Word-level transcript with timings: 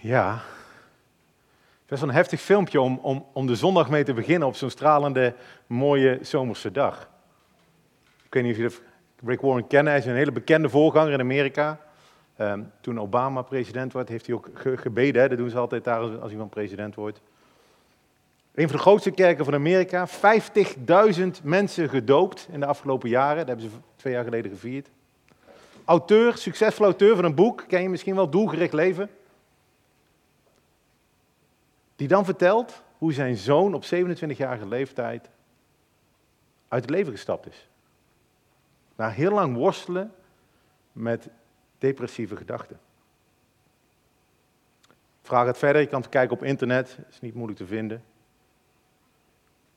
Ja. 0.00 0.40
Best 1.86 2.00
wel 2.00 2.10
een 2.10 2.16
heftig 2.16 2.40
filmpje 2.40 2.80
om, 2.80 2.98
om, 3.02 3.26
om 3.32 3.46
de 3.46 3.56
zondag 3.56 3.90
mee 3.90 4.04
te 4.04 4.12
beginnen 4.12 4.48
op 4.48 4.56
zo'n 4.56 4.70
stralende, 4.70 5.34
mooie 5.66 6.18
zomerse 6.22 6.70
dag. 6.70 7.08
Ik 8.24 8.34
weet 8.34 8.42
niet 8.42 8.52
of 8.52 8.58
jullie 8.58 8.76
Rick 9.24 9.40
Warren 9.40 9.66
kennen. 9.66 9.92
Hij 9.92 10.00
is 10.00 10.06
een 10.06 10.14
hele 10.14 10.32
bekende 10.32 10.68
voorganger 10.68 11.12
in 11.12 11.20
Amerika. 11.20 11.80
Ehm, 12.36 12.62
toen 12.80 13.00
Obama 13.00 13.42
president 13.42 13.92
werd, 13.92 14.08
heeft 14.08 14.26
hij 14.26 14.34
ook 14.34 14.50
gebeden. 14.74 15.28
Dat 15.28 15.38
doen 15.38 15.50
ze 15.50 15.58
altijd 15.58 15.84
daar 15.84 15.98
als, 15.98 16.20
als 16.20 16.30
iemand 16.30 16.50
president 16.50 16.94
wordt. 16.94 17.20
Een 18.54 18.68
van 18.68 18.76
de 18.76 18.82
grootste 18.82 19.10
kerken 19.10 19.44
van 19.44 19.54
Amerika. 19.54 20.08
50.000 20.08 21.42
mensen 21.42 21.88
gedoopt 21.88 22.48
in 22.50 22.60
de 22.60 22.66
afgelopen 22.66 23.08
jaren. 23.08 23.36
Dat 23.36 23.46
hebben 23.46 23.64
ze 23.64 23.76
twee 23.96 24.12
jaar 24.12 24.24
geleden 24.24 24.50
gevierd. 24.50 24.88
Auteur, 25.84 26.36
succesvol 26.36 26.84
auteur 26.84 27.16
van 27.16 27.24
een 27.24 27.34
boek. 27.34 27.64
Ken 27.68 27.82
je 27.82 27.88
misschien 27.88 28.14
wel, 28.14 28.30
Doelgericht 28.30 28.72
Leven. 28.72 29.10
Die 31.98 32.08
dan 32.08 32.24
vertelt 32.24 32.82
hoe 32.98 33.12
zijn 33.12 33.36
zoon 33.36 33.74
op 33.74 33.84
27-jarige 33.84 34.66
leeftijd 34.66 35.28
uit 36.68 36.82
het 36.82 36.90
leven 36.90 37.12
gestapt 37.12 37.46
is. 37.46 37.68
Na 38.96 39.08
heel 39.08 39.30
lang 39.30 39.56
worstelen 39.56 40.12
met 40.92 41.28
depressieve 41.78 42.36
gedachten. 42.36 42.80
Vraag 45.22 45.46
het 45.46 45.58
verder, 45.58 45.80
je 45.82 45.88
kan 45.88 46.00
het 46.00 46.10
kijken 46.10 46.36
op 46.36 46.42
internet, 46.42 46.98
is 47.10 47.20
niet 47.20 47.34
moeilijk 47.34 47.58
te 47.58 47.66
vinden. 47.66 48.04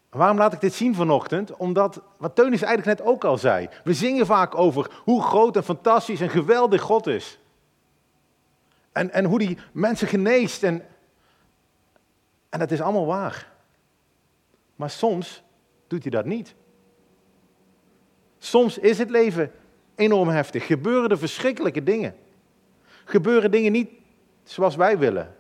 waarom 0.09 0.37
laat 0.37 0.53
ik 0.53 0.61
dit 0.61 0.73
zien 0.73 0.95
vanochtend? 0.95 1.55
Omdat, 1.55 2.01
wat 2.17 2.35
Teunis 2.35 2.61
eigenlijk 2.61 2.99
net 2.99 3.07
ook 3.07 3.23
al 3.23 3.37
zei, 3.37 3.69
we 3.83 3.93
zingen 3.93 4.25
vaak 4.25 4.55
over 4.55 5.01
hoe 5.03 5.21
groot 5.23 5.55
en 5.55 5.63
fantastisch 5.63 6.21
en 6.21 6.29
geweldig 6.29 6.81
God 6.81 7.07
is. 7.07 7.39
En, 8.91 9.11
en 9.11 9.25
hoe 9.25 9.39
die 9.39 9.57
mensen 9.71 10.07
geneest 10.07 10.63
en, 10.63 10.85
en 12.51 12.59
dat 12.59 12.71
is 12.71 12.81
allemaal 12.81 13.05
waar. 13.05 13.51
Maar 14.75 14.89
soms 14.89 15.43
doet 15.87 16.01
hij 16.01 16.11
dat 16.11 16.25
niet. 16.25 16.55
Soms 18.37 18.77
is 18.77 18.97
het 18.97 19.09
leven 19.09 19.51
enorm 19.95 20.27
heftig. 20.29 20.65
Gebeuren 20.65 21.09
er 21.09 21.17
verschrikkelijke 21.17 21.83
dingen. 21.83 22.15
Gebeuren 23.05 23.51
dingen 23.51 23.71
niet 23.71 23.89
zoals 24.43 24.75
wij 24.75 24.97
willen. 24.97 25.35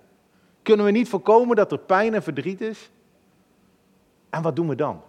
Kunnen 0.61 0.85
we 0.85 0.91
niet 0.91 1.09
voorkomen 1.09 1.55
dat 1.55 1.71
er 1.71 1.79
pijn 1.79 2.13
en 2.13 2.23
verdriet 2.23 2.61
is? 2.61 2.91
En 4.29 4.41
wat 4.41 4.55
doen 4.55 4.67
we 4.67 4.75
dan? 4.75 5.01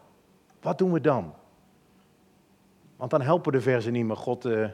Wat 0.61 0.79
doen 0.79 0.93
we 0.93 1.01
dan? 1.01 1.35
Want 2.97 3.11
dan 3.11 3.21
helpen 3.21 3.53
de 3.53 3.61
verzen 3.61 3.93
niet 3.93 4.07
meer 4.07 4.17
God 4.17 4.45
uh, 4.45 4.69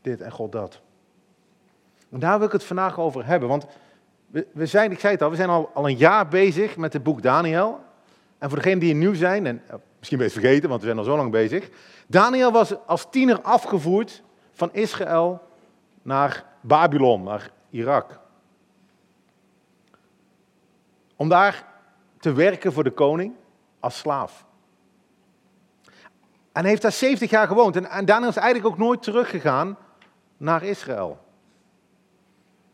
dit 0.00 0.20
en 0.20 0.32
God 0.32 0.52
dat. 0.52 0.80
En 2.10 2.18
daar 2.18 2.38
wil 2.38 2.46
ik 2.46 2.52
het 2.52 2.64
vandaag 2.64 2.98
over 2.98 3.26
hebben. 3.26 3.48
Want 3.48 3.66
we, 4.52 4.66
zijn, 4.66 4.90
ik 4.90 5.00
zei 5.00 5.12
het 5.12 5.22
al, 5.22 5.30
we 5.30 5.36
zijn 5.36 5.48
al, 5.48 5.70
al 5.74 5.88
een 5.88 5.96
jaar 5.96 6.28
bezig 6.28 6.76
met 6.76 6.92
het 6.92 7.02
boek 7.02 7.22
Daniel. 7.22 7.80
En 8.38 8.48
voor 8.48 8.58
degenen 8.58 8.78
die 8.78 8.94
nieuw 8.94 9.14
zijn, 9.14 9.46
en 9.46 9.62
uh, 9.66 9.74
misschien 9.98 10.18
ben 10.18 10.26
je 10.26 10.32
vergeten, 10.32 10.68
want 10.68 10.80
we 10.80 10.86
zijn 10.86 10.98
al 10.98 11.04
zo 11.04 11.16
lang 11.16 11.30
bezig. 11.30 11.70
Daniel 12.06 12.52
was 12.52 12.86
als 12.86 13.06
tiener 13.10 13.40
afgevoerd 13.40 14.22
van 14.52 14.72
Israël 14.72 15.42
naar 16.02 16.44
Babylon, 16.60 17.22
naar 17.22 17.50
Irak. 17.70 18.20
Om 21.16 21.28
daar 21.28 21.66
te 22.18 22.32
werken 22.32 22.72
voor 22.72 22.84
de 22.84 22.90
koning 22.90 23.34
als 23.80 23.98
slaaf. 23.98 24.44
En 26.52 26.60
hij 26.60 26.68
heeft 26.70 26.82
daar 26.82 26.92
70 26.92 27.30
jaar 27.30 27.46
gewoond. 27.46 27.76
En, 27.76 27.90
en 27.90 28.04
Daniel 28.04 28.28
is 28.28 28.36
eigenlijk 28.36 28.74
ook 28.74 28.78
nooit 28.78 29.02
teruggegaan 29.02 29.76
naar 30.36 30.62
Israël. 30.62 31.18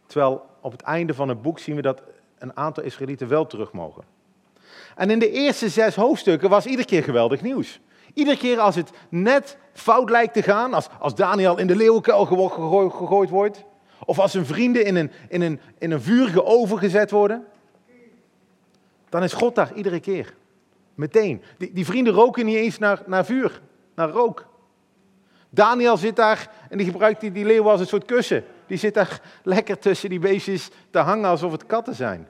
Terwijl 0.06 0.49
op 0.60 0.72
het 0.72 0.82
einde 0.82 1.14
van 1.14 1.28
het 1.28 1.42
boek 1.42 1.58
zien 1.58 1.76
we 1.76 1.82
dat 1.82 2.02
een 2.38 2.56
aantal 2.56 2.82
Israëlieten 2.82 3.28
wel 3.28 3.46
terug 3.46 3.72
mogen. 3.72 4.04
En 4.96 5.10
in 5.10 5.18
de 5.18 5.30
eerste 5.30 5.68
zes 5.68 5.94
hoofdstukken 5.94 6.50
was 6.50 6.66
iedere 6.66 6.86
keer 6.86 7.02
geweldig 7.02 7.42
nieuws. 7.42 7.80
Iedere 8.14 8.36
keer 8.36 8.58
als 8.58 8.74
het 8.74 8.90
net 9.08 9.58
fout 9.72 10.10
lijkt 10.10 10.34
te 10.34 10.42
gaan, 10.42 10.74
als, 10.74 10.88
als 10.98 11.14
Daniel 11.14 11.58
in 11.58 11.66
de 11.66 11.76
leeuwenkuil 11.76 12.24
gegooid 12.90 13.30
wordt, 13.30 13.64
of 14.04 14.18
als 14.18 14.32
zijn 14.32 14.46
vrienden 14.46 14.84
in 14.84 14.96
een, 14.96 15.10
in, 15.28 15.40
een, 15.40 15.60
in 15.78 15.90
een 15.90 16.02
vurige 16.02 16.44
oven 16.44 16.78
gezet 16.78 17.10
worden, 17.10 17.46
dan 19.08 19.22
is 19.22 19.32
God 19.32 19.54
daar 19.54 19.72
iedere 19.74 20.00
keer. 20.00 20.34
Meteen. 20.94 21.42
Die, 21.58 21.72
die 21.72 21.84
vrienden 21.84 22.12
roken 22.12 22.44
niet 22.44 22.56
eens 22.56 22.78
naar, 22.78 23.02
naar 23.06 23.24
vuur, 23.24 23.60
naar 23.94 24.08
rook. 24.08 24.46
Daniel 25.50 25.96
zit 25.96 26.16
daar 26.16 26.50
en 26.68 26.78
die 26.78 26.86
gebruikt 26.86 27.20
die, 27.20 27.32
die 27.32 27.44
leeuw 27.44 27.70
als 27.70 27.80
een 27.80 27.86
soort 27.86 28.04
kussen. 28.04 28.44
Die 28.70 28.78
zit 28.78 28.94
daar 28.94 29.20
lekker 29.42 29.78
tussen 29.78 30.08
die 30.08 30.18
beestjes 30.18 30.70
te 30.90 30.98
hangen 30.98 31.28
alsof 31.28 31.52
het 31.52 31.66
katten 31.66 31.94
zijn. 31.94 32.28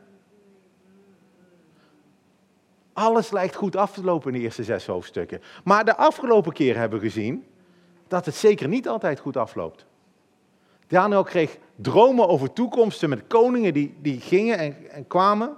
Alles 2.92 3.30
lijkt 3.30 3.54
goed 3.54 3.76
af 3.76 3.92
te 3.92 4.04
lopen 4.04 4.32
in 4.32 4.38
de 4.38 4.44
eerste 4.44 4.64
zes 4.64 4.86
hoofdstukken. 4.86 5.42
Maar 5.64 5.84
de 5.84 5.96
afgelopen 5.96 6.52
keer 6.52 6.76
hebben 6.76 7.00
we 7.00 7.04
gezien 7.04 7.44
dat 8.08 8.26
het 8.26 8.34
zeker 8.34 8.68
niet 8.68 8.88
altijd 8.88 9.18
goed 9.18 9.36
afloopt. 9.36 9.86
Daniel 10.86 11.22
kreeg 11.22 11.58
dromen 11.76 12.28
over 12.28 12.52
toekomsten 12.52 13.08
met 13.08 13.26
koningen 13.26 13.72
die, 13.72 13.94
die 14.00 14.20
gingen 14.20 14.58
en, 14.58 14.90
en 14.90 15.06
kwamen. 15.06 15.56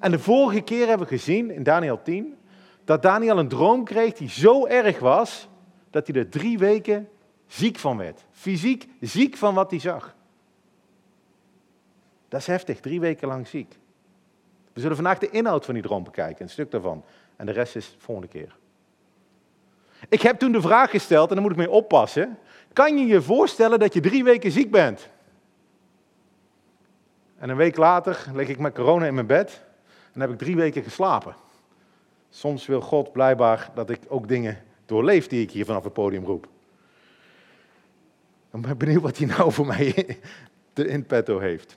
En 0.00 0.10
de 0.10 0.18
vorige 0.18 0.60
keer 0.60 0.88
hebben 0.88 1.06
we 1.06 1.16
gezien, 1.16 1.50
in 1.50 1.62
Daniel 1.62 2.02
10, 2.02 2.36
dat 2.84 3.02
Daniel 3.02 3.38
een 3.38 3.48
droom 3.48 3.84
kreeg 3.84 4.12
die 4.12 4.30
zo 4.30 4.66
erg 4.66 4.98
was, 4.98 5.48
dat 5.90 6.06
hij 6.06 6.16
er 6.16 6.28
drie 6.28 6.58
weken 6.58 7.08
ziek 7.50 7.78
van 7.78 7.96
werd. 7.96 8.24
Fysiek 8.32 8.88
ziek 9.00 9.36
van 9.36 9.54
wat 9.54 9.70
hij 9.70 9.80
zag. 9.80 10.14
Dat 12.28 12.40
is 12.40 12.46
heftig, 12.46 12.80
drie 12.80 13.00
weken 13.00 13.28
lang 13.28 13.46
ziek. 13.48 13.78
We 14.72 14.80
zullen 14.80 14.96
vandaag 14.96 15.18
de 15.18 15.30
inhoud 15.30 15.64
van 15.64 15.74
die 15.74 15.82
droom 15.82 16.04
bekijken, 16.04 16.44
een 16.44 16.50
stuk 16.50 16.70
daarvan. 16.70 17.04
En 17.36 17.46
de 17.46 17.52
rest 17.52 17.76
is 17.76 17.90
de 17.92 17.98
volgende 17.98 18.30
keer. 18.30 18.56
Ik 20.08 20.22
heb 20.22 20.38
toen 20.38 20.52
de 20.52 20.60
vraag 20.60 20.90
gesteld, 20.90 21.28
en 21.28 21.34
daar 21.34 21.42
moet 21.42 21.52
ik 21.52 21.58
mee 21.58 21.70
oppassen. 21.70 22.38
Kan 22.72 22.98
je 22.98 23.06
je 23.06 23.22
voorstellen 23.22 23.78
dat 23.78 23.94
je 23.94 24.00
drie 24.00 24.24
weken 24.24 24.50
ziek 24.50 24.70
bent? 24.70 25.08
En 27.38 27.48
een 27.48 27.56
week 27.56 27.76
later 27.76 28.24
lig 28.34 28.48
ik 28.48 28.58
met 28.58 28.74
corona 28.74 29.06
in 29.06 29.14
mijn 29.14 29.26
bed 29.26 29.62
en 30.12 30.20
heb 30.20 30.30
ik 30.30 30.38
drie 30.38 30.56
weken 30.56 30.82
geslapen. 30.82 31.34
Soms 32.30 32.66
wil 32.66 32.80
God 32.80 33.12
blijkbaar 33.12 33.70
dat 33.74 33.90
ik 33.90 34.00
ook 34.08 34.28
dingen 34.28 34.62
doorleef 34.86 35.26
die 35.26 35.42
ik 35.42 35.50
hier 35.50 35.64
vanaf 35.64 35.84
het 35.84 35.92
podium 35.92 36.24
roep. 36.24 36.48
Ik 38.52 38.60
ben 38.60 38.78
benieuwd 38.78 39.02
wat 39.02 39.18
hij 39.18 39.26
nou 39.26 39.52
voor 39.52 39.66
mij 39.66 40.18
in 40.74 41.06
petto 41.06 41.38
heeft. 41.38 41.76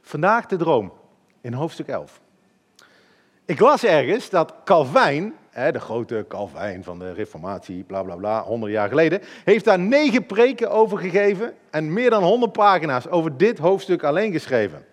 Vandaag 0.00 0.46
de 0.46 0.56
droom 0.56 0.92
in 1.40 1.52
hoofdstuk 1.52 1.88
11. 1.88 2.20
Ik 3.44 3.60
las 3.60 3.84
ergens 3.84 4.30
dat 4.30 4.54
Calvijn, 4.64 5.34
de 5.52 5.80
grote 5.80 6.24
Calvijn 6.28 6.84
van 6.84 6.98
de 6.98 7.12
Reformatie, 7.12 7.84
bla 7.84 8.02
bla 8.02 8.16
bla, 8.16 8.42
100 8.42 8.72
jaar 8.72 8.88
geleden, 8.88 9.20
heeft 9.44 9.64
daar 9.64 9.78
negen 9.78 10.26
preken 10.26 10.70
over 10.70 10.98
gegeven 10.98 11.54
en 11.70 11.92
meer 11.92 12.10
dan 12.10 12.22
100 12.22 12.52
pagina's 12.52 13.06
over 13.06 13.36
dit 13.36 13.58
hoofdstuk 13.58 14.02
alleen 14.02 14.32
geschreven. 14.32 14.86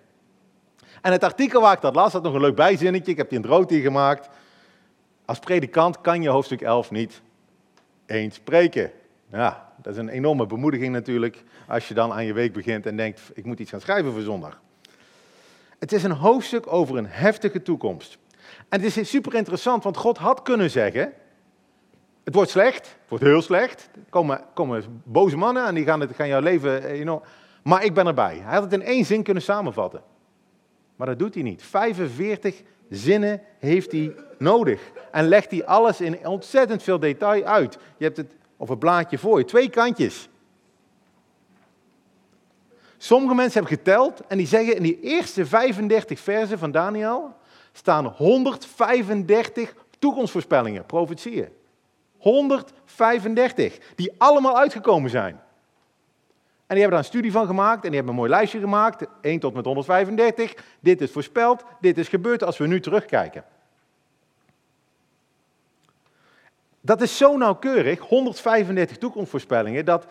En 1.01 1.12
het 1.12 1.23
artikel 1.23 1.62
waar 1.62 1.73
ik 1.73 1.81
dat 1.81 1.95
las 1.95 2.13
had 2.13 2.23
nog 2.23 2.33
een 2.33 2.41
leuk 2.41 2.56
bijzinnetje, 2.56 3.12
ik 3.12 3.17
heb 3.17 3.29
die 3.29 3.38
in 3.38 3.44
het 3.44 3.53
rood 3.53 3.69
hier 3.69 3.81
gemaakt. 3.81 4.29
Als 5.25 5.39
predikant 5.39 6.01
kan 6.01 6.22
je 6.22 6.29
hoofdstuk 6.29 6.62
11 6.62 6.91
niet 6.91 7.22
eens 8.06 8.35
spreken. 8.35 8.91
Ja, 9.31 9.64
dat 9.81 9.94
is 9.94 10.00
een 10.00 10.09
enorme 10.09 10.46
bemoediging 10.46 10.94
natuurlijk, 10.94 11.44
als 11.68 11.88
je 11.88 11.94
dan 11.94 12.12
aan 12.12 12.25
je 12.25 12.34
week 12.34 12.53
begint 12.53 12.86
en 12.86 12.97
denkt, 12.97 13.22
ik 13.34 13.46
moet 13.46 13.59
iets 13.59 13.69
gaan 13.69 13.81
schrijven 13.81 14.12
voor 14.12 14.22
zondag. 14.22 14.62
Het 15.80 15.91
is 15.91 16.03
een 16.03 16.12
hoofdstuk 16.12 16.74
over 16.74 16.97
een 16.97 17.08
heftige 17.08 17.62
toekomst. 17.62 18.18
En 18.69 18.81
het 18.81 18.97
is 18.97 19.09
super 19.09 19.34
interessant, 19.34 19.84
want 19.84 19.97
God 19.97 20.18
had 20.18 20.41
kunnen 20.41 20.69
zeggen: 20.69 21.13
Het 22.24 22.34
wordt 22.34 22.50
slecht, 22.50 22.86
het 22.86 23.09
wordt 23.09 23.24
heel 23.24 23.41
slecht. 23.41 23.90
Er 23.94 24.02
komen, 24.09 24.41
komen 24.53 25.02
boze 25.03 25.38
mannen 25.38 25.66
en 25.66 25.75
die 25.75 25.86
gaan, 25.86 26.00
het, 26.00 26.16
gaan 26.16 26.28
jouw 26.28 26.42
leven. 26.42 27.22
Maar 27.63 27.84
ik 27.84 27.94
ben 27.94 28.07
erbij. 28.07 28.38
Hij 28.44 28.54
had 28.54 28.63
het 28.63 28.74
in 28.74 28.81
één 28.81 29.06
zin 29.06 29.24
kunnen 29.24 29.44
samenvatten. 29.44 30.01
Maar 30.95 31.07
dat 31.07 31.19
doet 31.19 31.33
hij 31.33 31.44
niet. 31.44 31.63
45 31.63 32.62
zinnen 32.89 33.42
heeft 33.60 33.92
hij 33.92 34.16
nodig. 34.38 34.81
En 35.12 35.28
legt 35.28 35.51
hij 35.51 35.66
alles 35.66 36.01
in 36.01 36.28
ontzettend 36.28 36.83
veel 36.83 37.00
detail 37.00 37.44
uit. 37.44 37.78
Je 37.98 38.04
hebt 38.04 38.18
het 38.18 38.36
op 38.57 38.68
het 38.68 38.80
blaadje 38.80 39.18
voor 39.18 39.38
je, 39.38 39.46
twee 39.46 39.69
kantjes. 39.69 40.30
Sommige 42.98 43.36
mensen 43.36 43.60
hebben 43.60 43.78
geteld 43.78 44.28
en 44.28 44.38
die 44.38 44.48
zeggen 44.48 44.75
in 44.75 44.84
die 44.84 45.00
eerste 45.00 45.46
35 45.46 46.19
versen 46.19 46.60
van 46.60 46.72
Daniel 46.72 47.34
staan 47.72 48.06
135 48.06 49.75
toekomstvoorspellingen, 50.00 50.86
profetieën. 50.86 51.50
135, 52.18 53.78
die 53.96 54.13
allemaal 54.18 54.57
uitgekomen 54.57 55.10
zijn. 55.10 55.34
En 56.68 56.75
die 56.75 56.80
hebben 56.80 56.90
daar 56.90 57.00
een 57.00 57.13
studie 57.13 57.31
van 57.31 57.48
gemaakt 57.48 57.84
en 57.84 57.90
die 57.90 57.96
hebben 57.96 58.10
een 58.10 58.19
mooi 58.19 58.30
lijstje 58.30 58.60
gemaakt, 58.60 59.06
1 59.22 59.40
tot 59.40 59.54
met 59.54 59.66
135. 59.66 60.54
Dit 60.80 61.02
is 61.02 61.12
voorspeld, 61.12 61.63
dit 61.81 61.98
is 61.98 62.07
gebeurd 62.07 62.44
als 62.44 62.57
we 62.57 62.68
nu 62.68 62.80
terugkijken. 62.80 63.44
Dat 66.85 67.01
is 67.01 67.17
zo 67.17 67.37
nauwkeurig, 67.37 67.99
135 67.99 68.97
toekomstvoorspellingen, 68.97 69.85
dat 69.85 70.05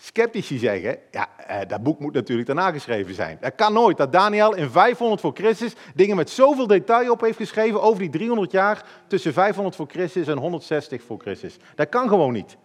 sceptici 0.00 0.58
zeggen, 0.58 0.98
ja, 1.10 1.28
eh, 1.46 1.68
dat 1.68 1.82
boek 1.82 1.98
moet 1.98 2.14
natuurlijk 2.14 2.46
daarna 2.46 2.70
geschreven 2.70 3.14
zijn. 3.14 3.38
Dat 3.40 3.54
kan 3.54 3.72
nooit, 3.72 3.96
dat 3.96 4.12
Daniel 4.12 4.54
in 4.54 4.70
500 4.70 5.20
voor 5.20 5.32
Christus 5.34 5.72
dingen 5.94 6.16
met 6.16 6.30
zoveel 6.30 6.66
detail 6.66 7.10
op 7.10 7.20
heeft 7.20 7.36
geschreven 7.36 7.82
over 7.82 7.98
die 7.98 8.10
300 8.10 8.50
jaar 8.50 8.84
tussen 9.06 9.32
500 9.32 9.76
voor 9.76 9.86
Christus 9.88 10.26
en 10.26 10.38
160 10.38 11.02
voor 11.02 11.18
Christus. 11.18 11.56
Dat 11.74 11.88
kan 11.88 12.08
gewoon 12.08 12.32
niet. 12.32 12.56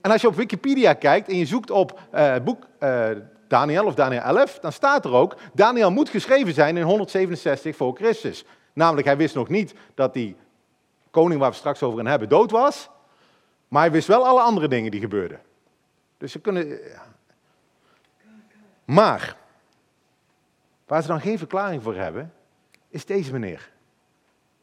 En 0.00 0.10
als 0.10 0.20
je 0.20 0.28
op 0.28 0.36
Wikipedia 0.36 0.92
kijkt 0.92 1.28
en 1.28 1.36
je 1.36 1.46
zoekt 1.46 1.70
op 1.70 2.00
het 2.10 2.44
boek 2.44 2.66
uh, 2.80 3.08
Daniel 3.48 3.84
of 3.84 3.94
Daniel 3.94 4.22
11, 4.22 4.58
dan 4.58 4.72
staat 4.72 5.04
er 5.04 5.12
ook, 5.12 5.36
Daniel 5.52 5.90
moet 5.90 6.08
geschreven 6.08 6.54
zijn 6.54 6.76
in 6.76 6.82
167 6.82 7.76
voor 7.76 7.94
Christus. 7.94 8.44
Namelijk, 8.72 9.06
hij 9.06 9.16
wist 9.16 9.34
nog 9.34 9.48
niet 9.48 9.74
dat 9.94 10.14
die 10.14 10.36
koning 11.10 11.40
waar 11.40 11.50
we 11.50 11.56
straks 11.56 11.82
over 11.82 11.98
gaan 11.98 12.06
hebben 12.06 12.28
dood 12.28 12.50
was, 12.50 12.90
maar 13.68 13.82
hij 13.82 13.90
wist 13.90 14.06
wel 14.06 14.26
alle 14.26 14.40
andere 14.40 14.68
dingen 14.68 14.90
die 14.90 15.00
gebeurden. 15.00 15.40
Dus 16.16 16.32
ze 16.32 16.40
kunnen. 16.40 16.78
Maar, 18.84 19.36
waar 20.86 21.02
ze 21.02 21.08
dan 21.08 21.20
geen 21.20 21.38
verklaring 21.38 21.82
voor 21.82 21.94
hebben, 21.94 22.32
is 22.88 23.04
deze 23.04 23.32
meneer. 23.32 23.70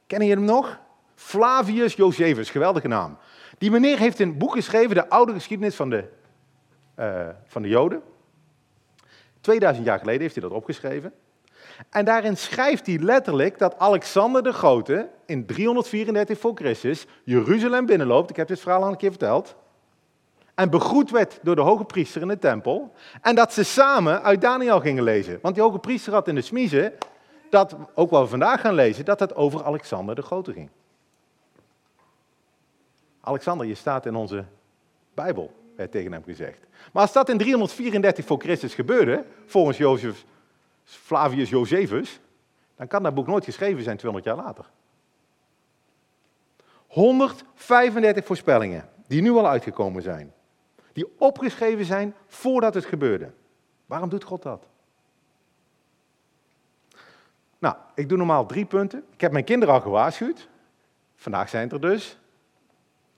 Kennen 0.07 0.27
je 0.27 0.33
hem 0.33 0.43
nog? 0.43 0.79
Flavius 1.15 1.93
Josephus, 1.93 2.49
geweldige 2.49 2.87
naam. 2.87 3.17
Die 3.57 3.71
meneer 3.71 3.97
heeft 3.97 4.19
een 4.19 4.37
boek 4.37 4.53
geschreven, 4.53 4.95
de 4.95 5.09
oude 5.09 5.33
geschiedenis 5.33 5.75
van 5.75 5.89
de, 5.89 6.09
uh, 6.99 7.29
van 7.45 7.61
de 7.61 7.67
Joden. 7.67 8.01
2000 9.41 9.85
jaar 9.85 9.99
geleden 9.99 10.21
heeft 10.21 10.35
hij 10.35 10.43
dat 10.43 10.51
opgeschreven. 10.51 11.13
En 11.89 12.05
daarin 12.05 12.37
schrijft 12.37 12.85
hij 12.85 12.97
letterlijk 12.97 13.57
dat 13.57 13.79
Alexander 13.79 14.43
de 14.43 14.53
Grote 14.53 15.09
in 15.25 15.45
334 15.45 16.39
voor 16.39 16.51
Christus 16.55 17.05
Jeruzalem 17.23 17.85
binnenloopt. 17.85 18.29
Ik 18.29 18.35
heb 18.35 18.47
dit 18.47 18.59
verhaal 18.59 18.83
al 18.83 18.89
een 18.89 18.97
keer 18.97 19.09
verteld 19.09 19.55
en 20.55 20.69
begroet 20.69 21.11
werd 21.11 21.39
door 21.41 21.55
de 21.55 21.61
hoge 21.61 21.83
priester 21.83 22.21
in 22.21 22.27
de 22.27 22.39
tempel. 22.39 22.93
En 23.21 23.35
dat 23.35 23.53
ze 23.53 23.63
samen 23.63 24.23
uit 24.23 24.41
Daniel 24.41 24.79
gingen 24.79 25.03
lezen. 25.03 25.39
Want 25.41 25.55
die 25.55 25.63
hoge 25.63 25.79
priester 25.79 26.13
had 26.13 26.27
in 26.27 26.35
de 26.35 26.41
smiezen, 26.41 26.93
dat 27.49 27.75
ook 27.93 28.09
wel 28.09 28.27
vandaag 28.27 28.61
gaan 28.61 28.73
lezen, 28.73 29.05
dat 29.05 29.19
het 29.19 29.35
over 29.35 29.63
Alexander 29.63 30.15
de 30.15 30.21
Grote 30.21 30.53
ging. 30.53 30.69
Alexander, 33.21 33.67
je 33.67 33.75
staat 33.75 34.05
in 34.05 34.15
onze 34.15 34.45
Bijbel, 35.13 35.51
werd 35.75 35.91
tegen 35.91 36.11
hem 36.11 36.23
gezegd. 36.23 36.59
Maar 36.93 37.01
als 37.01 37.13
dat 37.13 37.29
in 37.29 37.37
334 37.37 38.25
voor 38.25 38.39
Christus 38.39 38.73
gebeurde, 38.73 39.25
volgens 39.45 39.77
Jozef, 39.77 40.25
Flavius 40.85 41.49
Josephus, 41.49 42.19
dan 42.75 42.87
kan 42.87 43.03
dat 43.03 43.13
boek 43.13 43.27
nooit 43.27 43.45
geschreven 43.45 43.83
zijn 43.83 43.97
200 43.97 44.35
jaar 44.35 44.45
later. 44.45 44.69
135 46.87 48.25
voorspellingen 48.25 48.89
die 49.07 49.21
nu 49.21 49.31
al 49.31 49.47
uitgekomen 49.47 50.01
zijn 50.01 50.33
die 50.95 51.19
opgeschreven 51.19 51.85
zijn 51.85 52.15
voordat 52.27 52.73
het 52.73 52.85
gebeurde. 52.85 53.31
Waarom 53.85 54.09
doet 54.09 54.23
God 54.23 54.41
dat? 54.41 54.67
Nou, 57.57 57.75
ik 57.95 58.09
doe 58.09 58.17
normaal 58.17 58.45
drie 58.45 58.65
punten. 58.65 59.03
Ik 59.13 59.21
heb 59.21 59.31
mijn 59.31 59.43
kinderen 59.43 59.73
al 59.73 59.81
gewaarschuwd. 59.81 60.49
Vandaag 61.15 61.49
zijn 61.49 61.63
het 61.63 61.71
er 61.71 61.81
dus 61.81 62.17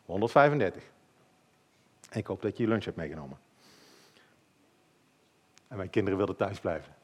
135. 0.06 0.84
En 2.10 2.20
ik 2.20 2.28
hoop 2.28 2.42
dat 2.42 2.58
je 2.58 2.64
je 2.64 2.70
lunch 2.70 2.84
hebt 2.84 2.98
meegenomen. 2.98 3.38
En 5.68 5.78
mijn 5.78 5.90
kinderen 5.90 6.18
wilden 6.18 6.36
thuis 6.36 6.60
blijven. 6.60 6.96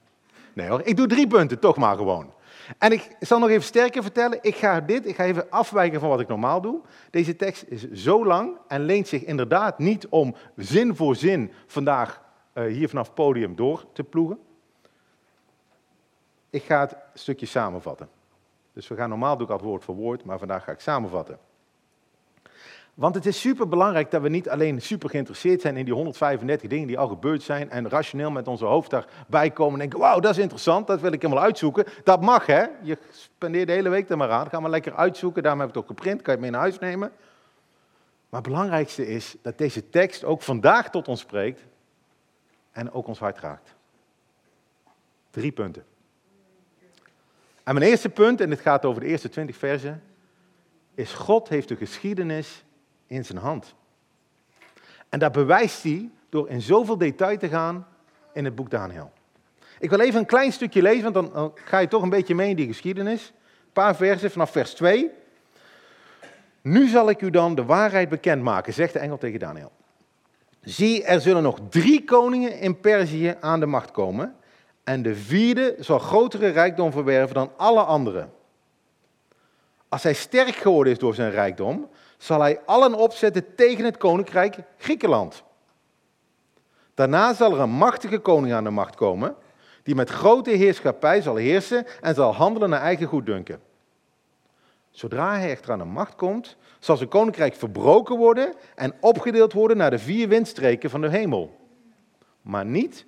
Nee 0.53 0.67
hoor, 0.67 0.81
ik 0.83 0.97
doe 0.97 1.07
drie 1.07 1.27
punten, 1.27 1.59
toch 1.59 1.77
maar 1.77 1.97
gewoon. 1.97 2.33
En 2.77 2.91
ik 2.91 3.15
zal 3.19 3.39
nog 3.39 3.49
even 3.49 3.63
sterker 3.63 4.01
vertellen, 4.01 4.39
ik 4.41 4.55
ga 4.55 4.81
dit, 4.81 5.07
ik 5.07 5.15
ga 5.15 5.23
even 5.23 5.49
afwijken 5.49 5.99
van 5.99 6.09
wat 6.09 6.19
ik 6.19 6.27
normaal 6.27 6.61
doe. 6.61 6.81
Deze 7.09 7.35
tekst 7.35 7.65
is 7.67 7.91
zo 7.91 8.25
lang 8.25 8.57
en 8.67 8.81
leent 8.81 9.07
zich 9.07 9.23
inderdaad 9.23 9.79
niet 9.79 10.07
om 10.07 10.35
zin 10.55 10.95
voor 10.95 11.15
zin 11.15 11.51
vandaag 11.67 12.21
uh, 12.53 12.65
hier 12.65 12.89
vanaf 12.89 13.05
het 13.05 13.15
podium 13.15 13.55
door 13.55 13.85
te 13.93 14.03
ploegen. 14.03 14.39
Ik 16.49 16.63
ga 16.63 16.79
het 16.79 16.95
stukje 17.13 17.45
samenvatten. 17.45 18.09
Dus 18.73 18.87
we 18.87 18.95
gaan 18.95 19.09
normaal 19.09 19.37
doe 19.37 19.53
ik 19.53 19.61
woord 19.61 19.83
voor 19.83 19.95
woord, 19.95 20.23
maar 20.23 20.39
vandaag 20.39 20.63
ga 20.63 20.71
ik 20.71 20.79
samenvatten. 20.79 21.39
Want 22.93 23.15
het 23.15 23.25
is 23.25 23.39
super 23.39 23.67
belangrijk 23.67 24.11
dat 24.11 24.21
we 24.21 24.29
niet 24.29 24.49
alleen 24.49 24.81
super 24.81 25.09
geïnteresseerd 25.09 25.61
zijn 25.61 25.77
in 25.77 25.85
die 25.85 25.93
135 25.93 26.69
dingen 26.69 26.87
die 26.87 26.99
al 26.99 27.07
gebeurd 27.07 27.41
zijn 27.41 27.69
en 27.69 27.89
rationeel 27.89 28.31
met 28.31 28.47
onze 28.47 28.65
hoofd 28.65 28.89
daarbij 28.89 29.51
komen 29.51 29.73
en 29.73 29.79
denken, 29.79 29.99
wauw, 29.99 30.19
dat 30.19 30.31
is 30.31 30.37
interessant, 30.37 30.87
dat 30.87 31.01
wil 31.01 31.11
ik 31.11 31.21
helemaal 31.21 31.43
uitzoeken. 31.43 31.85
Dat 32.03 32.21
mag 32.21 32.45
hè, 32.45 32.65
je 32.81 32.97
spendeert 33.11 33.67
de 33.67 33.73
hele 33.73 33.89
week 33.89 34.09
er 34.09 34.17
maar 34.17 34.31
aan, 34.31 34.49
ga 34.49 34.59
maar 34.59 34.69
lekker 34.69 34.95
uitzoeken, 34.95 35.43
daarom 35.43 35.61
heb 35.61 35.69
ik 35.69 35.75
het 35.75 35.83
ook 35.83 35.89
geprint, 35.89 36.21
kan 36.21 36.25
je 36.25 36.31
het 36.31 36.41
mee 36.41 36.51
naar 36.51 36.59
huis 36.59 36.79
nemen. 36.79 37.11
Maar 38.29 38.41
het 38.41 38.51
belangrijkste 38.51 39.07
is 39.07 39.35
dat 39.41 39.57
deze 39.57 39.89
tekst 39.89 40.23
ook 40.23 40.41
vandaag 40.41 40.89
tot 40.89 41.07
ons 41.07 41.19
spreekt 41.19 41.61
en 42.71 42.91
ook 42.91 43.07
ons 43.07 43.19
hart 43.19 43.39
raakt. 43.39 43.75
Drie 45.29 45.51
punten. 45.51 45.85
En 47.63 47.73
mijn 47.73 47.85
eerste 47.85 48.09
punt, 48.09 48.41
en 48.41 48.49
dit 48.49 48.59
gaat 48.59 48.85
over 48.85 49.01
de 49.01 49.07
eerste 49.07 49.29
20 49.29 49.57
versen, 49.57 50.03
is 50.95 51.13
God 51.13 51.49
heeft 51.49 51.67
de 51.67 51.75
geschiedenis 51.75 52.63
in 53.13 53.25
zijn 53.25 53.37
hand. 53.37 53.75
En 55.09 55.19
dat 55.19 55.31
bewijst 55.31 55.83
hij 55.83 56.09
door 56.29 56.49
in 56.49 56.61
zoveel 56.61 56.97
detail 56.97 57.37
te 57.37 57.47
gaan 57.47 57.87
in 58.33 58.45
het 58.45 58.55
boek 58.55 58.69
Daniel. 58.69 59.11
Ik 59.79 59.89
wil 59.89 59.99
even 59.99 60.19
een 60.19 60.25
klein 60.25 60.51
stukje 60.51 60.81
lezen, 60.81 61.13
want 61.13 61.33
dan 61.33 61.53
ga 61.55 61.77
je 61.77 61.87
toch 61.87 62.01
een 62.01 62.09
beetje 62.09 62.35
mee 62.35 62.49
in 62.49 62.55
die 62.55 62.67
geschiedenis. 62.67 63.33
Een 63.65 63.71
paar 63.73 63.95
versen 63.95 64.31
vanaf 64.31 64.51
vers 64.51 64.73
2. 64.73 65.11
Nu 66.61 66.87
zal 66.87 67.09
ik 67.09 67.21
u 67.21 67.29
dan 67.29 67.55
de 67.55 67.65
waarheid 67.65 68.09
bekendmaken, 68.09 68.73
zegt 68.73 68.93
de 68.93 68.99
engel 68.99 69.17
tegen 69.17 69.39
Daniel. 69.39 69.71
Zie, 70.61 71.03
er 71.03 71.21
zullen 71.21 71.43
nog 71.43 71.59
drie 71.69 72.03
koningen 72.03 72.59
in 72.59 72.79
Perzië 72.79 73.35
aan 73.39 73.59
de 73.59 73.65
macht 73.65 73.91
komen. 73.91 74.35
En 74.83 75.01
de 75.01 75.15
vierde 75.15 75.75
zal 75.79 75.99
grotere 75.99 76.47
rijkdom 76.47 76.91
verwerven 76.91 77.35
dan 77.35 77.51
alle 77.57 77.83
anderen. 77.83 78.31
Als 79.89 80.03
hij 80.03 80.13
sterk 80.13 80.55
geworden 80.55 80.93
is 80.93 80.99
door 80.99 81.13
zijn 81.13 81.31
rijkdom, 81.31 81.89
zal 82.23 82.41
hij 82.41 82.59
allen 82.65 82.93
opzetten 82.93 83.55
tegen 83.55 83.85
het 83.85 83.97
koninkrijk 83.97 84.57
Griekenland. 84.77 85.43
Daarna 86.93 87.33
zal 87.33 87.53
er 87.53 87.59
een 87.59 87.69
machtige 87.69 88.19
koning 88.19 88.53
aan 88.53 88.63
de 88.63 88.69
macht 88.69 88.95
komen, 88.95 89.35
die 89.83 89.95
met 89.95 90.09
grote 90.09 90.49
heerschappij 90.49 91.21
zal 91.21 91.35
heersen 91.35 91.85
en 92.01 92.15
zal 92.15 92.33
handelen 92.33 92.69
naar 92.69 92.81
eigen 92.81 93.07
goeddunken. 93.07 93.61
Zodra 94.91 95.37
hij 95.37 95.49
echter 95.49 95.71
aan 95.71 95.77
de 95.77 95.85
macht 95.85 96.15
komt, 96.15 96.57
zal 96.79 96.97
zijn 96.97 97.09
koninkrijk 97.09 97.55
verbroken 97.55 98.17
worden 98.17 98.53
en 98.75 98.93
opgedeeld 98.99 99.53
worden 99.53 99.77
naar 99.77 99.91
de 99.91 99.99
vier 99.99 100.27
windstreken 100.27 100.89
van 100.89 101.01
de 101.01 101.09
hemel. 101.09 101.59
Maar 102.41 102.65
niet 102.65 103.05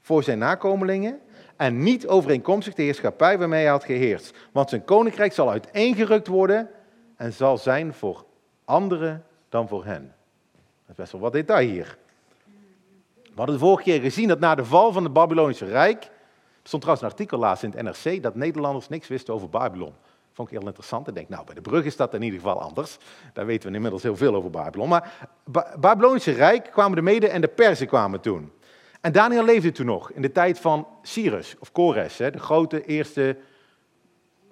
voor 0.00 0.22
zijn 0.22 0.38
nakomelingen 0.38 1.20
en 1.56 1.82
niet 1.82 2.06
overeenkomstig 2.06 2.74
de 2.74 2.82
heerschappij 2.82 3.38
waarmee 3.38 3.62
hij 3.62 3.70
had 3.70 3.84
geheerst. 3.84 4.36
Want 4.52 4.68
zijn 4.68 4.84
koninkrijk 4.84 5.32
zal 5.32 5.50
uiteengerukt 5.50 6.26
worden 6.26 6.70
en 7.16 7.32
zal 7.32 7.58
zijn 7.58 7.94
voor 7.94 8.24
anderen 8.64 9.24
dan 9.48 9.68
voor 9.68 9.84
hen. 9.84 10.14
Dat 10.52 10.90
is 10.90 10.94
best 10.94 11.12
wel 11.12 11.20
wat 11.20 11.32
detail 11.32 11.68
hier. 11.68 11.98
We 13.22 13.40
hadden 13.40 13.54
de 13.54 13.60
vorige 13.60 13.82
keer 13.82 14.00
gezien 14.00 14.28
dat 14.28 14.40
na 14.40 14.54
de 14.54 14.64
val 14.64 14.92
van 14.92 15.04
het 15.04 15.12
Babylonische 15.12 15.64
Rijk, 15.64 16.10
stond 16.62 16.82
trouwens 16.82 17.00
een 17.06 17.12
artikel 17.12 17.38
laatst 17.38 17.62
in 17.62 17.72
het 17.76 17.82
NRC, 17.82 18.22
dat 18.22 18.34
Nederlanders 18.34 18.88
niks 18.88 19.08
wisten 19.08 19.34
over 19.34 19.48
Babylon. 19.48 19.92
Vond 20.32 20.50
ik 20.50 20.58
heel 20.58 20.66
interessant. 20.66 21.08
Ik 21.08 21.14
denk, 21.14 21.28
nou, 21.28 21.44
bij 21.44 21.54
de 21.54 21.60
brug 21.60 21.84
is 21.84 21.96
dat 21.96 22.14
in 22.14 22.22
ieder 22.22 22.40
geval 22.40 22.60
anders. 22.60 22.98
Daar 23.32 23.46
weten 23.46 23.68
we 23.68 23.74
inmiddels 23.74 24.02
heel 24.02 24.16
veel 24.16 24.34
over 24.34 24.50
Babylon. 24.50 24.88
Maar 24.88 25.28
Babylonische 25.80 26.32
Rijk 26.32 26.70
kwamen 26.72 26.96
de 26.96 27.02
Mede 27.02 27.28
en 27.28 27.40
de 27.40 27.48
Perzen 27.48 27.86
kwamen 27.86 28.20
toen. 28.20 28.52
En 29.00 29.12
Daniel 29.12 29.44
leefde 29.44 29.72
toen 29.72 29.86
nog, 29.86 30.10
in 30.10 30.22
de 30.22 30.32
tijd 30.32 30.58
van 30.58 30.86
Cyrus, 31.02 31.56
of 31.58 31.72
Kores, 31.72 32.16
de 32.16 32.38
grote 32.38 32.84
eerste 32.84 33.36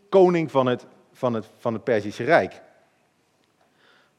koning 0.09 0.51
van 0.51 0.67
het, 0.67 0.87
van 1.13 1.35
het, 1.35 1.47
van 1.59 1.73
het 1.73 1.85
Perzische 1.85 2.25
Rijk. 2.25 2.63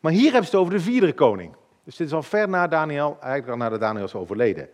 Maar 0.03 0.11
hier 0.11 0.31
hebben 0.31 0.49
ze 0.49 0.55
het 0.55 0.65
over 0.65 0.73
de 0.73 0.83
vierde 0.83 1.13
koning. 1.13 1.55
Dus 1.83 1.95
dit 1.95 2.07
is 2.07 2.13
al 2.13 2.23
ver 2.23 2.49
na 2.49 2.67
Daniel, 2.67 3.17
eigenlijk 3.19 3.51
al 3.51 3.57
nadat 3.57 3.79
Daniel 3.79 4.05
is 4.05 4.15
overleden. 4.15 4.69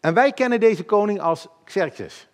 En 0.00 0.14
wij 0.14 0.32
kennen 0.32 0.60
deze 0.60 0.84
koning 0.84 1.20
als 1.20 1.48
Xerxes. 1.64 2.28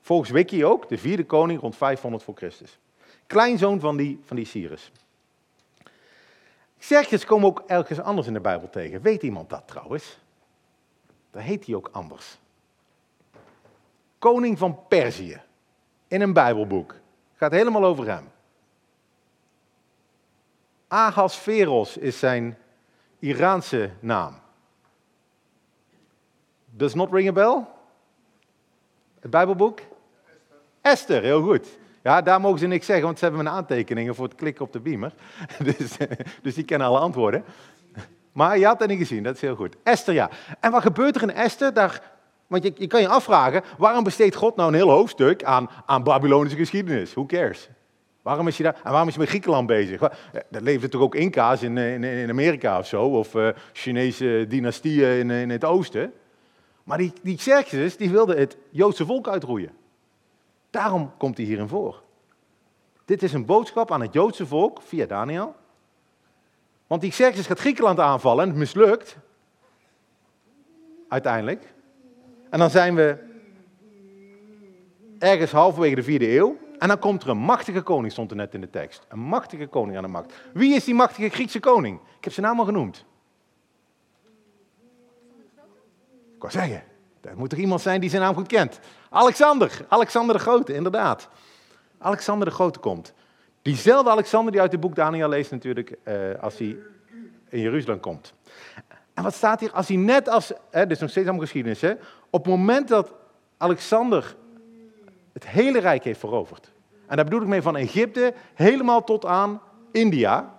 Volgens 0.00 0.30
Wiki 0.30 0.64
ook, 0.64 0.88
de 0.88 0.98
vierde 0.98 1.24
koning 1.24 1.60
rond 1.60 1.76
500 1.76 2.22
voor 2.22 2.34
Christus. 2.34 2.78
Kleinzoon 3.26 3.80
van 3.80 3.96
die, 3.96 4.20
van 4.24 4.36
die 4.36 4.44
Cyrus. 4.46 4.92
Xerxes 6.78 7.24
komen 7.24 7.48
ook 7.48 7.62
ergens 7.66 8.00
anders 8.00 8.26
in 8.26 8.32
de 8.32 8.40
Bijbel 8.40 8.70
tegen. 8.70 9.02
Weet 9.02 9.22
iemand 9.22 9.50
dat 9.50 9.62
trouwens? 9.66 10.18
Daar 11.30 11.42
heet 11.42 11.66
hij 11.66 11.74
ook 11.74 11.88
anders. 11.92 12.38
Koning 14.18 14.58
van 14.58 14.78
Perzië. 14.88 15.40
In 16.08 16.20
een 16.20 16.32
Bijbelboek. 16.32 16.94
Gaat 17.34 17.52
helemaal 17.52 17.84
over 17.84 18.08
hem. 18.08 18.30
Ahasveros 20.92 21.96
is 21.96 22.18
zijn 22.18 22.58
Iraanse 23.18 23.90
naam. 24.00 24.34
Does 26.70 26.94
not 26.94 27.12
ring 27.12 27.28
a 27.28 27.32
bell? 27.32 27.64
Het 29.20 29.30
Bijbelboek? 29.30 29.80
Esther. 30.80 31.22
heel 31.22 31.42
goed. 31.42 31.66
Ja, 32.02 32.22
daar 32.22 32.40
mogen 32.40 32.58
ze 32.58 32.66
niks 32.66 32.86
zeggen, 32.86 33.04
want 33.04 33.18
ze 33.18 33.24
hebben 33.24 33.44
mijn 33.44 33.56
aantekeningen 33.56 34.14
voor 34.14 34.24
het 34.24 34.34
klikken 34.34 34.64
op 34.64 34.72
de 34.72 34.80
beamer. 34.80 35.12
Dus, 35.64 35.96
dus 36.42 36.54
die 36.54 36.64
kennen 36.64 36.86
alle 36.86 36.98
antwoorden. 36.98 37.44
Maar 38.32 38.58
je 38.58 38.66
had 38.66 38.78
dat 38.78 38.88
niet 38.88 38.98
gezien, 38.98 39.22
dat 39.22 39.34
is 39.34 39.40
heel 39.40 39.56
goed. 39.56 39.76
Esther, 39.82 40.14
ja. 40.14 40.30
En 40.60 40.70
wat 40.70 40.82
gebeurt 40.82 41.16
er 41.16 41.22
in 41.22 41.30
Esther? 41.30 41.72
Daar, 41.74 42.02
want 42.46 42.62
je, 42.62 42.72
je 42.76 42.86
kan 42.86 43.00
je 43.00 43.08
afvragen, 43.08 43.62
waarom 43.78 44.04
besteedt 44.04 44.34
God 44.34 44.56
nou 44.56 44.68
een 44.68 44.74
heel 44.74 44.90
hoofdstuk 44.90 45.44
aan, 45.44 45.70
aan 45.86 46.02
Babylonische 46.02 46.58
geschiedenis? 46.58 47.12
Who 47.12 47.26
cares? 47.26 47.68
Waarom 48.22 48.48
is 48.48 48.56
je 48.56 48.62
daar? 48.62 48.80
En 48.84 48.90
waarom 48.90 49.08
is 49.08 49.14
je 49.14 49.20
met 49.20 49.28
Griekenland 49.28 49.66
bezig? 49.66 50.00
Dat 50.48 50.62
leefde 50.62 50.88
toch 50.88 51.00
ook 51.00 51.14
Inca's 51.14 51.62
in, 51.62 51.78
in, 51.78 52.04
in 52.04 52.30
Amerika 52.30 52.78
of 52.78 52.86
zo, 52.86 53.04
of 53.04 53.34
uh, 53.34 53.48
Chinese 53.72 54.44
dynastieën 54.48 55.18
in, 55.18 55.30
in 55.30 55.50
het 55.50 55.64
oosten. 55.64 56.12
Maar 56.84 56.98
die, 56.98 57.12
die 57.22 57.36
Xerxes, 57.36 57.96
die 57.96 58.10
wilde 58.10 58.34
het 58.34 58.56
Joodse 58.70 59.06
volk 59.06 59.28
uitroeien. 59.28 59.70
Daarom 60.70 61.12
komt 61.16 61.36
hij 61.36 61.46
hierin 61.46 61.68
voor. 61.68 62.02
Dit 63.04 63.22
is 63.22 63.32
een 63.32 63.44
boodschap 63.44 63.92
aan 63.92 64.00
het 64.00 64.12
Joodse 64.12 64.46
volk 64.46 64.82
via 64.82 65.06
Daniel. 65.06 65.54
Want 66.86 67.00
die 67.00 67.10
Xerxes 67.10 67.46
gaat 67.46 67.60
Griekenland 67.60 67.98
aanvallen 67.98 68.42
en 68.42 68.48
het 68.48 68.58
mislukt. 68.58 69.16
Uiteindelijk. 71.08 71.72
En 72.50 72.58
dan 72.58 72.70
zijn 72.70 72.94
we 72.94 73.18
ergens 75.18 75.52
halverwege 75.52 75.94
de 75.94 76.02
vierde 76.02 76.36
eeuw. 76.36 76.58
En 76.82 76.88
dan 76.88 76.98
komt 76.98 77.22
er 77.22 77.28
een 77.28 77.38
machtige 77.38 77.82
koning, 77.82 78.12
stond 78.12 78.30
er 78.30 78.36
net 78.36 78.54
in 78.54 78.60
de 78.60 78.70
tekst. 78.70 79.06
Een 79.08 79.18
machtige 79.18 79.66
koning 79.66 79.96
aan 79.96 80.02
de 80.02 80.08
macht. 80.08 80.32
Wie 80.52 80.74
is 80.74 80.84
die 80.84 80.94
machtige 80.94 81.28
Griekse 81.28 81.60
koning? 81.60 82.00
Ik 82.18 82.24
heb 82.24 82.32
zijn 82.32 82.46
naam 82.46 82.58
al 82.58 82.64
genoemd. 82.64 83.04
Ik 86.34 86.38
wou 86.38 86.52
zeggen, 86.52 86.82
er 87.20 87.36
moet 87.36 87.52
er 87.52 87.58
iemand 87.58 87.80
zijn 87.80 88.00
die 88.00 88.10
zijn 88.10 88.22
naam 88.22 88.34
goed 88.34 88.46
kent. 88.46 88.80
Alexander, 89.10 89.84
Alexander 89.88 90.36
de 90.36 90.42
Grote, 90.42 90.74
inderdaad. 90.74 91.28
Alexander 91.98 92.48
de 92.48 92.54
Grote 92.54 92.78
komt. 92.78 93.14
Diezelfde 93.62 94.10
Alexander 94.10 94.52
die 94.52 94.60
uit 94.60 94.72
het 94.72 94.80
boek 94.80 94.94
Daniel 94.94 95.28
leest 95.28 95.50
natuurlijk 95.50 95.96
eh, 96.02 96.14
als 96.40 96.58
hij 96.58 96.76
in 97.48 97.60
Jeruzalem 97.60 98.00
komt. 98.00 98.34
En 99.14 99.22
wat 99.22 99.34
staat 99.34 99.60
hier? 99.60 99.72
Als 99.72 99.88
hij 99.88 99.96
net 99.96 100.28
als, 100.28 100.52
hè, 100.70 100.82
dit 100.82 100.90
is 100.90 101.00
nog 101.00 101.10
steeds 101.10 101.26
allemaal 101.26 101.44
geschiedenis, 101.44 101.80
hè, 101.80 101.92
op 102.30 102.44
het 102.44 102.54
moment 102.54 102.88
dat 102.88 103.12
Alexander 103.56 104.36
het 105.32 105.46
hele 105.46 105.80
rijk 105.80 106.04
heeft 106.04 106.20
veroverd, 106.20 106.71
en 107.12 107.18
daar 107.18 107.26
bedoel 107.26 107.42
ik 107.42 107.48
mee 107.48 107.62
van 107.62 107.76
Egypte 107.76 108.34
helemaal 108.54 109.04
tot 109.04 109.24
aan 109.24 109.60
India, 109.90 110.54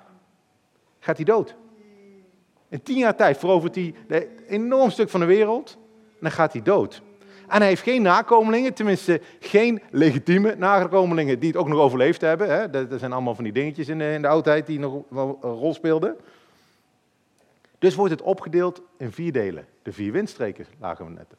gaat 1.00 1.16
hij 1.16 1.26
dood. 1.26 1.56
In 2.70 2.82
tien 2.82 2.98
jaar 2.98 3.16
tijd 3.16 3.38
verovert 3.38 3.76
hij 3.76 3.96
een 4.08 4.28
enorm 4.48 4.90
stuk 4.90 5.10
van 5.10 5.20
de 5.20 5.26
wereld 5.26 5.78
en 6.10 6.18
dan 6.20 6.32
gaat 6.32 6.54
hij 6.54 6.62
dood. 6.62 7.02
En 7.48 7.58
hij 7.58 7.68
heeft 7.68 7.82
geen 7.82 8.02
nakomelingen, 8.02 8.74
tenminste 8.74 9.22
geen 9.40 9.82
legitieme 9.92 10.56
nakomelingen 10.56 11.40
die 11.40 11.50
het 11.50 11.58
ook 11.58 11.68
nog 11.68 11.80
overleefd 11.80 12.22
hebben. 12.22 12.50
Hè. 12.50 12.70
Dat 12.70 13.00
zijn 13.00 13.14
allemaal 13.14 13.36
van 13.36 13.44
die 13.44 13.54
dingetjes 13.54 13.88
in 13.88 13.98
de, 13.98 14.12
in 14.12 14.22
de 14.22 14.28
oudheid 14.28 14.66
die 14.66 14.80
nog 14.80 15.04
wel 15.08 15.40
een 15.42 15.52
rol 15.52 15.74
speelden. 15.74 16.16
Dus 17.80 17.96
wordt 17.96 18.12
het 18.12 18.22
opgedeeld 18.22 18.82
in 18.98 19.12
vier 19.12 19.32
delen. 19.32 19.66
De 19.82 19.94
vier 19.94 20.12
windstreken 20.12 20.66
lagen 20.80 21.06
we 21.06 21.12
net. 21.12 21.36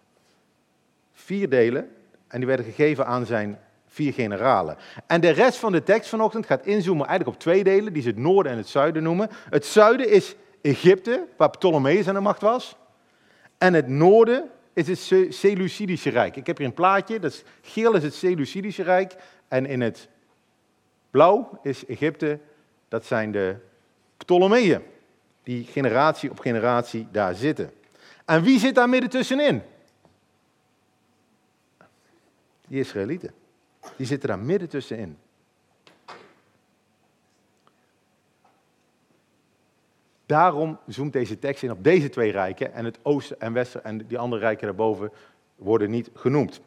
Vier 1.13 1.49
delen 1.49 1.91
en 2.29 2.39
die 2.39 2.49
werden 2.49 2.67
gegeven 2.67 3.07
aan 3.07 3.27
zijn 3.27 3.59
vier 3.95 4.13
generalen. 4.13 4.77
En 5.07 5.21
de 5.21 5.31
rest 5.31 5.59
van 5.59 5.73
de 5.73 5.83
tekst 5.83 6.09
vanochtend 6.09 6.47
gaat 6.47 6.67
inzoomen 6.67 7.07
eigenlijk 7.07 7.37
op 7.37 7.43
twee 7.43 7.65
delen, 7.65 7.93
die 7.93 8.03
ze 8.03 8.09
het 8.09 8.17
noorden 8.17 8.53
en 8.53 8.59
het 8.59 8.69
zuiden 8.69 9.03
noemen. 9.03 9.31
Het 9.51 9.67
zuiden 9.67 10.11
is 10.11 10.35
Egypte, 10.61 11.27
waar 11.37 11.51
Ptolemeus 11.51 12.09
aan 12.09 12.15
de 12.15 12.21
macht 12.21 12.41
was. 12.41 12.77
En 13.59 13.75
het 13.75 13.89
noorden 13.89 14.51
is 14.73 14.87
het 14.89 15.35
Seleucidische 15.35 16.11
Rijk. 16.11 16.37
Ik 16.37 16.47
heb 16.47 16.59
hier 16.59 16.67
een 16.67 16.75
plaatje, 16.75 17.19
dat 17.21 17.33
is, 17.33 17.43
geel 17.63 17.95
is 17.95 18.03
het 18.03 18.15
Seleucidische 18.15 18.83
Rijk 18.83 19.17
en 19.49 19.67
in 19.67 19.81
het 19.81 20.09
blauw 21.11 21.59
is 21.63 21.87
Egypte, 21.87 22.39
dat 22.89 23.05
zijn 23.05 23.33
de 23.33 23.57
Ptolemeeën, 24.17 24.83
die 25.43 25.65
generatie 25.65 26.31
op 26.31 26.39
generatie 26.39 27.07
daar 27.11 27.35
zitten. 27.35 27.71
En 28.25 28.43
wie 28.43 28.59
zit 28.59 28.75
daar 28.75 28.89
midden 28.89 29.11
tussenin? 29.11 29.63
Die 32.67 32.81
Israëlieten. 32.81 33.43
Die 33.97 34.07
zitten 34.07 34.29
daar 34.29 34.39
midden 34.39 34.69
tussenin. 34.69 35.19
Daarom 40.27 40.79
zoomt 40.87 41.13
deze 41.13 41.39
tekst 41.39 41.63
in 41.63 41.71
op 41.71 41.85
deze 41.85 42.09
twee 42.09 42.31
rijken 42.31 42.73
en 42.73 42.85
het 42.85 42.99
oosten 43.03 43.41
en 43.41 43.53
westen 43.53 43.85
en 43.85 44.07
die 44.07 44.19
andere 44.19 44.41
rijken 44.41 44.67
daarboven 44.67 45.11
worden 45.57 45.91
niet 45.91 46.11
genoemd. 46.15 46.61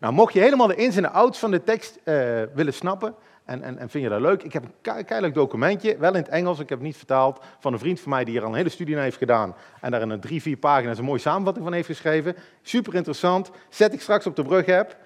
Nou, 0.00 0.12
mocht 0.12 0.32
je 0.32 0.40
helemaal 0.40 0.66
de 0.66 0.74
ins 0.74 0.96
en 0.96 1.02
de 1.02 1.10
outs 1.10 1.38
van 1.38 1.50
de 1.50 1.62
tekst 1.62 1.98
uh, 2.04 2.42
willen 2.54 2.74
snappen 2.74 3.14
en, 3.44 3.62
en, 3.62 3.78
en, 3.78 3.90
vind 3.90 4.04
je 4.04 4.10
dat 4.10 4.20
leuk, 4.20 4.42
ik 4.42 4.52
heb 4.52 4.64
een 4.64 5.04
keihard 5.04 5.34
documentje, 5.34 5.96
wel 5.98 6.10
in 6.10 6.22
het 6.22 6.28
Engels, 6.28 6.58
ik 6.58 6.68
heb 6.68 6.78
het 6.78 6.86
niet 6.86 6.96
vertaald, 6.96 7.44
van 7.58 7.72
een 7.72 7.78
vriend 7.78 8.00
van 8.00 8.10
mij 8.10 8.24
die 8.24 8.36
er 8.36 8.42
al 8.42 8.48
een 8.48 8.54
hele 8.54 8.68
studie 8.68 8.94
naar 8.94 9.04
heeft 9.04 9.16
gedaan 9.16 9.54
en 9.80 9.90
daar 9.90 10.00
in 10.00 10.10
een 10.10 10.20
drie, 10.20 10.42
vier 10.42 10.56
pagina's 10.56 10.98
een 10.98 11.04
mooie 11.04 11.18
samenvatting 11.18 11.64
van 11.64 11.74
heeft 11.74 11.86
geschreven. 11.86 12.36
Super 12.62 12.94
interessant, 12.94 13.50
zet 13.68 13.92
ik 13.92 14.00
straks 14.00 14.26
op 14.26 14.36
de 14.36 14.42
brug 14.42 14.66
heb. 14.66 14.96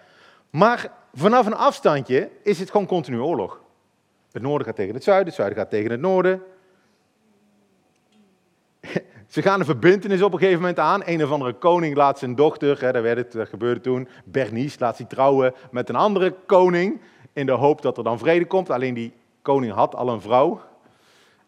Maar 0.50 0.92
vanaf 1.14 1.46
een 1.46 1.54
afstandje 1.54 2.30
is 2.42 2.58
het 2.58 2.70
gewoon 2.70 2.86
continu 2.86 3.18
oorlog. 3.18 3.60
Het 4.32 4.42
noorden 4.42 4.66
gaat 4.66 4.76
tegen 4.76 4.94
het 4.94 5.04
zuiden, 5.04 5.26
het 5.26 5.36
zuiden 5.36 5.58
gaat 5.58 5.70
tegen 5.70 5.90
het 5.90 6.00
noorden. 6.00 6.42
Ze 9.26 9.42
gaan 9.42 9.60
een 9.60 9.66
verbindenis 9.66 10.22
op 10.22 10.32
een 10.32 10.38
gegeven 10.38 10.60
moment 10.60 10.78
aan. 10.78 11.02
Een 11.04 11.24
of 11.24 11.30
andere 11.30 11.52
koning 11.52 11.96
laat 11.96 12.18
zijn 12.18 12.34
dochter, 12.34 12.80
hè, 12.80 12.92
dat, 12.92 13.02
werd 13.02 13.32
het, 13.32 13.48
gebeurde 13.48 13.80
toen, 13.80 14.08
Bernice, 14.24 14.76
laat 14.80 14.96
zich 14.96 15.06
trouwen 15.06 15.54
met 15.70 15.88
een 15.88 15.96
andere 15.96 16.34
koning. 16.46 17.00
In 17.32 17.46
de 17.46 17.52
hoop 17.52 17.82
dat 17.82 17.96
er 17.96 18.04
dan 18.04 18.18
vrede 18.18 18.46
komt. 18.46 18.70
Alleen 18.70 18.94
die 18.94 19.12
koning 19.42 19.72
had 19.72 19.94
al 19.94 20.08
een 20.08 20.20
vrouw. 20.20 20.60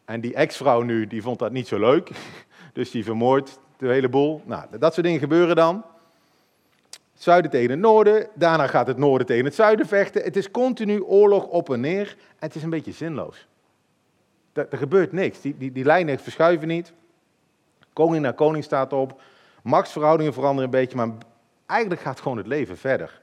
En 0.04 0.20
die 0.20 0.34
ex-vrouw 0.34 0.82
nu, 0.82 1.06
die 1.06 1.22
vond 1.22 1.38
dat 1.38 1.52
niet 1.52 1.68
zo 1.68 1.78
leuk. 1.78 2.10
Dus 2.72 2.90
die 2.90 3.04
vermoordt 3.04 3.60
de 3.76 3.88
hele 3.88 4.08
boel. 4.08 4.42
Nou, 4.44 4.64
dat 4.78 4.94
soort 4.94 5.06
dingen 5.06 5.20
gebeuren 5.20 5.56
dan. 5.56 5.84
Zuiden 7.20 7.50
tegen 7.50 7.70
het 7.70 7.78
noorden, 7.78 8.28
daarna 8.34 8.66
gaat 8.66 8.86
het 8.86 8.96
noorden 8.96 9.26
tegen 9.26 9.44
het 9.44 9.54
zuiden 9.54 9.86
vechten. 9.86 10.22
Het 10.22 10.36
is 10.36 10.50
continu 10.50 11.02
oorlog 11.02 11.46
op 11.46 11.70
en 11.70 11.80
neer. 11.80 12.16
En 12.18 12.46
het 12.46 12.54
is 12.54 12.62
een 12.62 12.70
beetje 12.70 12.92
zinloos. 12.92 13.48
Er, 14.52 14.66
er 14.70 14.78
gebeurt 14.78 15.12
niks. 15.12 15.40
Die, 15.40 15.56
die, 15.58 15.72
die 15.72 15.84
lijnen 15.84 16.18
verschuiven 16.18 16.68
niet. 16.68 16.92
Koning 17.92 18.22
naar 18.22 18.32
koning 18.32 18.64
staat 18.64 18.92
op. 18.92 19.20
Machtsverhoudingen 19.62 20.32
veranderen 20.32 20.64
een 20.64 20.80
beetje, 20.80 20.96
maar 20.96 21.08
eigenlijk 21.66 22.00
gaat 22.00 22.20
gewoon 22.20 22.36
het 22.36 22.46
leven 22.46 22.76
verder. 22.76 23.20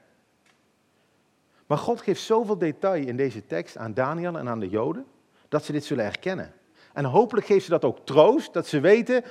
Maar 1.66 1.78
God 1.78 2.00
geeft 2.00 2.22
zoveel 2.22 2.58
detail 2.58 3.06
in 3.06 3.16
deze 3.16 3.46
tekst 3.46 3.76
aan 3.76 3.94
Daniel 3.94 4.38
en 4.38 4.48
aan 4.48 4.60
de 4.60 4.68
Joden, 4.68 5.06
dat 5.48 5.64
ze 5.64 5.72
dit 5.72 5.84
zullen 5.84 6.04
herkennen. 6.04 6.52
En 6.92 7.04
hopelijk 7.04 7.46
geeft 7.46 7.64
ze 7.64 7.70
dat 7.70 7.84
ook 7.84 7.98
troost, 8.04 8.52
dat 8.52 8.66
ze 8.66 8.80
weten, 8.80 9.24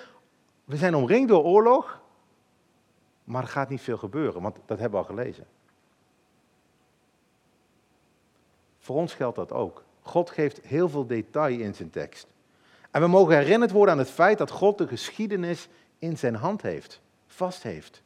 we 0.63 0.77
zijn 0.77 0.95
omringd 0.95 1.29
door 1.29 1.43
oorlog, 1.43 2.05
maar 3.27 3.41
er 3.41 3.49
gaat 3.49 3.69
niet 3.69 3.81
veel 3.81 3.97
gebeuren, 3.97 4.41
want 4.41 4.57
dat 4.65 4.79
hebben 4.79 4.99
we 4.99 5.07
al 5.07 5.15
gelezen. 5.15 5.45
Voor 8.77 8.95
ons 8.95 9.13
geldt 9.13 9.35
dat 9.35 9.51
ook. 9.51 9.83
God 10.01 10.29
geeft 10.29 10.61
heel 10.61 10.89
veel 10.89 11.07
detail 11.07 11.59
in 11.59 11.75
zijn 11.75 11.89
tekst. 11.89 12.27
En 12.91 13.01
we 13.01 13.07
mogen 13.07 13.37
herinnerd 13.37 13.71
worden 13.71 13.93
aan 13.93 13.99
het 13.99 14.09
feit 14.09 14.37
dat 14.37 14.51
God 14.51 14.77
de 14.77 14.87
geschiedenis 14.87 15.67
in 15.99 16.17
zijn 16.17 16.35
hand 16.35 16.61
heeft, 16.61 17.01
vast 17.25 17.63
heeft. 17.63 18.01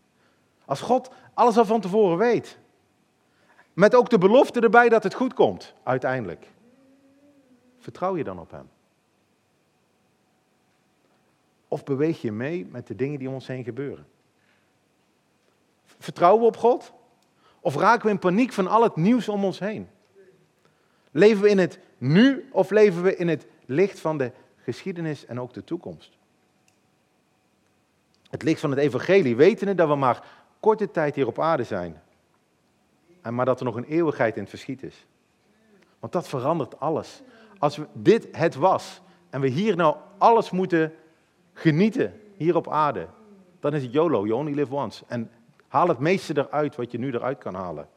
Als 0.66 0.82
God 0.82 1.12
alles 1.34 1.58
al 1.58 1.66
van 1.66 1.82
tevoren 1.82 2.18
weet. 2.18 2.58
Met 3.74 3.96
ook 3.96 4.10
de 4.10 4.18
belofte 4.18 4.60
erbij 4.60 4.90
dat 4.90 5.04
het 5.04 5.14
goed 5.14 5.34
komt, 5.34 5.74
uiteindelijk. 5.84 6.48
Vertrouw 7.78 8.18
je 8.18 8.24
dan 8.24 8.40
op 8.40 8.52
Hem? 8.52 8.70
Of 11.68 11.84
beweeg 11.84 12.22
je 12.22 12.32
mee 12.32 12.66
met 12.66 12.88
de 12.88 12.96
dingen 12.96 13.20
die 13.20 13.28
om 13.28 13.34
ons 13.34 13.48
heen 13.48 13.64
gebeuren? 13.64 14.06
Vertrouwen 16.02 16.42
we 16.42 16.48
op 16.48 16.58
God? 16.58 16.94
Of 17.60 17.76
raken 17.76 18.06
we 18.06 18.12
in 18.12 18.20
paniek 18.20 18.54
van 18.54 18.68
al 18.68 18.84
het 18.84 18.96
nieuws 18.96 19.30
om 19.30 19.44
ons 19.44 19.60
heen? 19.60 19.90
Leven 21.12 21.42
we 21.42 21.50
in 21.50 21.58
het 21.58 21.80
nu 21.98 22.50
of 22.52 22.70
leven 22.70 23.04
we 23.04 23.16
in 23.16 23.28
het 23.28 23.46
licht 23.66 24.00
van 24.00 24.18
de 24.18 24.32
geschiedenis 24.58 25.26
en 25.26 25.40
ook 25.40 25.54
de 25.54 25.64
toekomst? 25.64 26.18
Het 28.30 28.44
licht 28.44 28.60
van 28.60 28.70
het 28.70 28.80
evangelie, 28.80 29.36
wetende 29.36 29.76
dat 29.76 29.88
we 29.88 29.96
maar 29.96 30.24
korte 30.60 30.92
tijd 30.92 31.16
hier 31.16 31.28
op 31.28 31.40
aarde 31.40 31.64
zijn. 31.64 32.02
Maar 33.30 33.46
dat 33.46 33.60
er 33.60 33.66
nog 33.66 33.76
een 33.76 33.84
eeuwigheid 33.84 34.36
in 34.36 34.42
het 34.42 34.50
verschiet 34.50 34.84
is. 34.84 35.06
Want 36.00 36.14
dat 36.14 36.28
verandert 36.28 36.80
alles. 36.80 37.22
Als 37.58 37.78
we, 37.78 37.88
dit 37.94 38.28
het 38.32 38.56
was 38.56 39.02
en 39.30 39.42
we 39.42 39.48
hier 39.48 39.76
nou 39.76 39.96
alles 40.18 40.52
moeten 40.52 40.94
genieten, 41.54 42.22
hier 42.38 42.56
op 42.56 42.70
aarde, 42.70 43.08
dan 43.60 43.74
is 43.74 43.84
het 43.84 43.92
YOLO, 43.92 44.26
you 44.26 44.40
only 44.40 44.54
live 44.54 44.74
once. 44.74 45.04
En 45.08 45.32
Haal 45.72 45.88
het 45.88 46.00
meeste 46.00 46.38
eruit 46.38 46.76
wat 46.76 46.92
je 46.92 46.98
nu 46.98 47.12
eruit 47.12 47.38
kan 47.38 47.54
halen. 47.54 47.90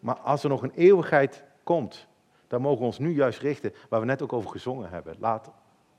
Maar 0.00 0.18
als 0.18 0.42
er 0.42 0.48
nog 0.48 0.62
een 0.62 0.72
eeuwigheid 0.74 1.42
komt, 1.62 2.06
dan 2.48 2.60
mogen 2.60 2.78
we 2.78 2.84
ons 2.84 2.98
nu 2.98 3.14
juist 3.14 3.40
richten 3.40 3.74
waar 3.88 4.00
we 4.00 4.06
net 4.06 4.22
ook 4.22 4.32
over 4.32 4.50
gezongen 4.50 4.90
hebben. 4.90 5.16
Laat 5.18 5.50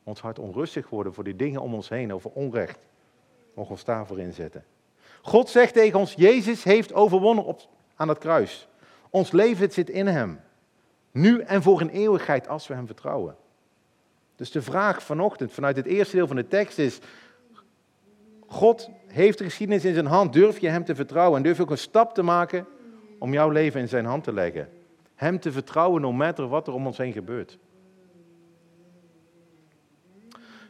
ons 0.03 0.21
hart 0.21 0.39
onrustig 0.39 0.89
worden 0.89 1.13
voor 1.13 1.23
die 1.23 1.35
dingen 1.35 1.61
om 1.61 1.73
ons 1.73 1.89
heen, 1.89 2.13
over 2.13 2.31
onrecht. 2.31 2.79
Mogen 3.53 3.71
ons 3.71 3.83
daarvoor 3.83 4.19
inzetten. 4.19 4.65
God 5.21 5.49
zegt 5.49 5.73
tegen 5.73 5.99
ons, 5.99 6.13
Jezus 6.13 6.63
heeft 6.63 6.93
overwonnen 6.93 7.43
op, 7.43 7.61
aan 7.95 8.09
het 8.09 8.17
kruis. 8.17 8.67
Ons 9.09 9.31
leven 9.31 9.71
zit 9.71 9.89
in 9.89 10.07
hem. 10.07 10.39
Nu 11.11 11.41
en 11.41 11.61
voor 11.61 11.81
een 11.81 11.89
eeuwigheid 11.89 12.47
als 12.47 12.67
we 12.67 12.73
hem 12.73 12.85
vertrouwen. 12.85 13.35
Dus 14.35 14.51
de 14.51 14.61
vraag 14.61 15.03
vanochtend 15.03 15.51
vanuit 15.51 15.75
het 15.75 15.85
eerste 15.85 16.15
deel 16.15 16.27
van 16.27 16.35
de 16.35 16.47
tekst 16.47 16.77
is, 16.77 16.99
God 18.47 18.89
heeft 19.07 19.37
de 19.37 19.43
geschiedenis 19.43 19.85
in 19.85 19.93
zijn 19.93 20.05
hand. 20.05 20.33
Durf 20.33 20.59
je 20.59 20.69
hem 20.69 20.83
te 20.83 20.95
vertrouwen 20.95 21.37
en 21.37 21.43
durf 21.43 21.59
ook 21.59 21.71
een 21.71 21.77
stap 21.77 22.13
te 22.13 22.23
maken 22.23 22.65
om 23.19 23.33
jouw 23.33 23.49
leven 23.49 23.79
in 23.79 23.87
zijn 23.87 24.05
hand 24.05 24.23
te 24.23 24.33
leggen. 24.33 24.69
Hem 25.15 25.39
te 25.39 25.51
vertrouwen, 25.51 26.01
no 26.01 26.11
matter 26.11 26.47
wat 26.47 26.67
er 26.67 26.73
om 26.73 26.85
ons 26.85 26.97
heen 26.97 27.13
gebeurt. 27.13 27.57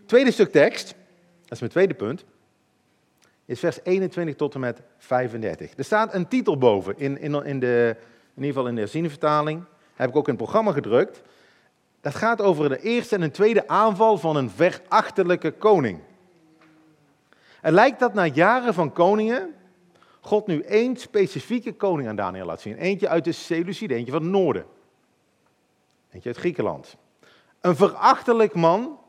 Tweede 0.06 0.32
stuk 0.32 0.52
tekst, 0.52 0.96
dat 1.42 1.52
is 1.52 1.60
mijn 1.60 1.72
tweede 1.72 1.94
punt, 1.94 2.26
is 3.46 3.60
vers 3.60 3.80
21 3.84 4.36
tot 4.36 4.54
en 4.54 4.60
met 4.60 4.82
35. 4.98 5.78
Er 5.78 5.84
staat 5.84 6.14
een 6.14 6.28
titel 6.28 6.58
boven, 6.58 6.98
in, 6.98 7.20
in, 7.20 7.46
in, 7.46 7.60
de, 7.60 7.96
in 8.36 8.44
ieder 8.44 8.54
geval 8.54 8.68
in 8.68 8.76
de 8.76 8.82
herzienvertaling. 8.82 9.64
Heb 9.96 10.10
ik 10.10 10.16
ook 10.16 10.28
in 10.28 10.34
het 10.34 10.44
programma 10.44 10.72
gedrukt. 10.72 11.22
Dat 12.02 12.16
gaat 12.16 12.42
over 12.42 12.70
de 12.70 12.82
eerste 12.82 13.16
en 13.16 13.22
een 13.22 13.32
tweede 13.32 13.68
aanval 13.68 14.18
van 14.18 14.36
een 14.36 14.50
verachtelijke 14.50 15.52
koning. 15.52 16.00
En 17.62 17.74
lijkt 17.74 18.00
dat 18.00 18.14
na 18.14 18.26
jaren 18.26 18.74
van 18.74 18.94
koningen 18.94 19.56
God 20.28 20.48
nu 20.48 20.62
één 20.62 20.98
specifieke 20.98 21.74
koning 21.74 22.08
aan 22.08 22.16
Daniel 22.16 22.46
laat 22.46 22.62
zien. 22.62 22.78
Eentje 22.78 23.08
uit 23.08 23.24
de 23.24 23.32
Seleucide, 23.32 23.94
eentje 23.94 24.12
van 24.12 24.22
het 24.22 24.32
noorden. 24.32 24.66
Eentje 26.12 26.30
uit 26.30 26.38
Griekenland. 26.38 26.96
Een 27.62 27.76
verachtelijk 27.76 28.54
man 28.54 29.00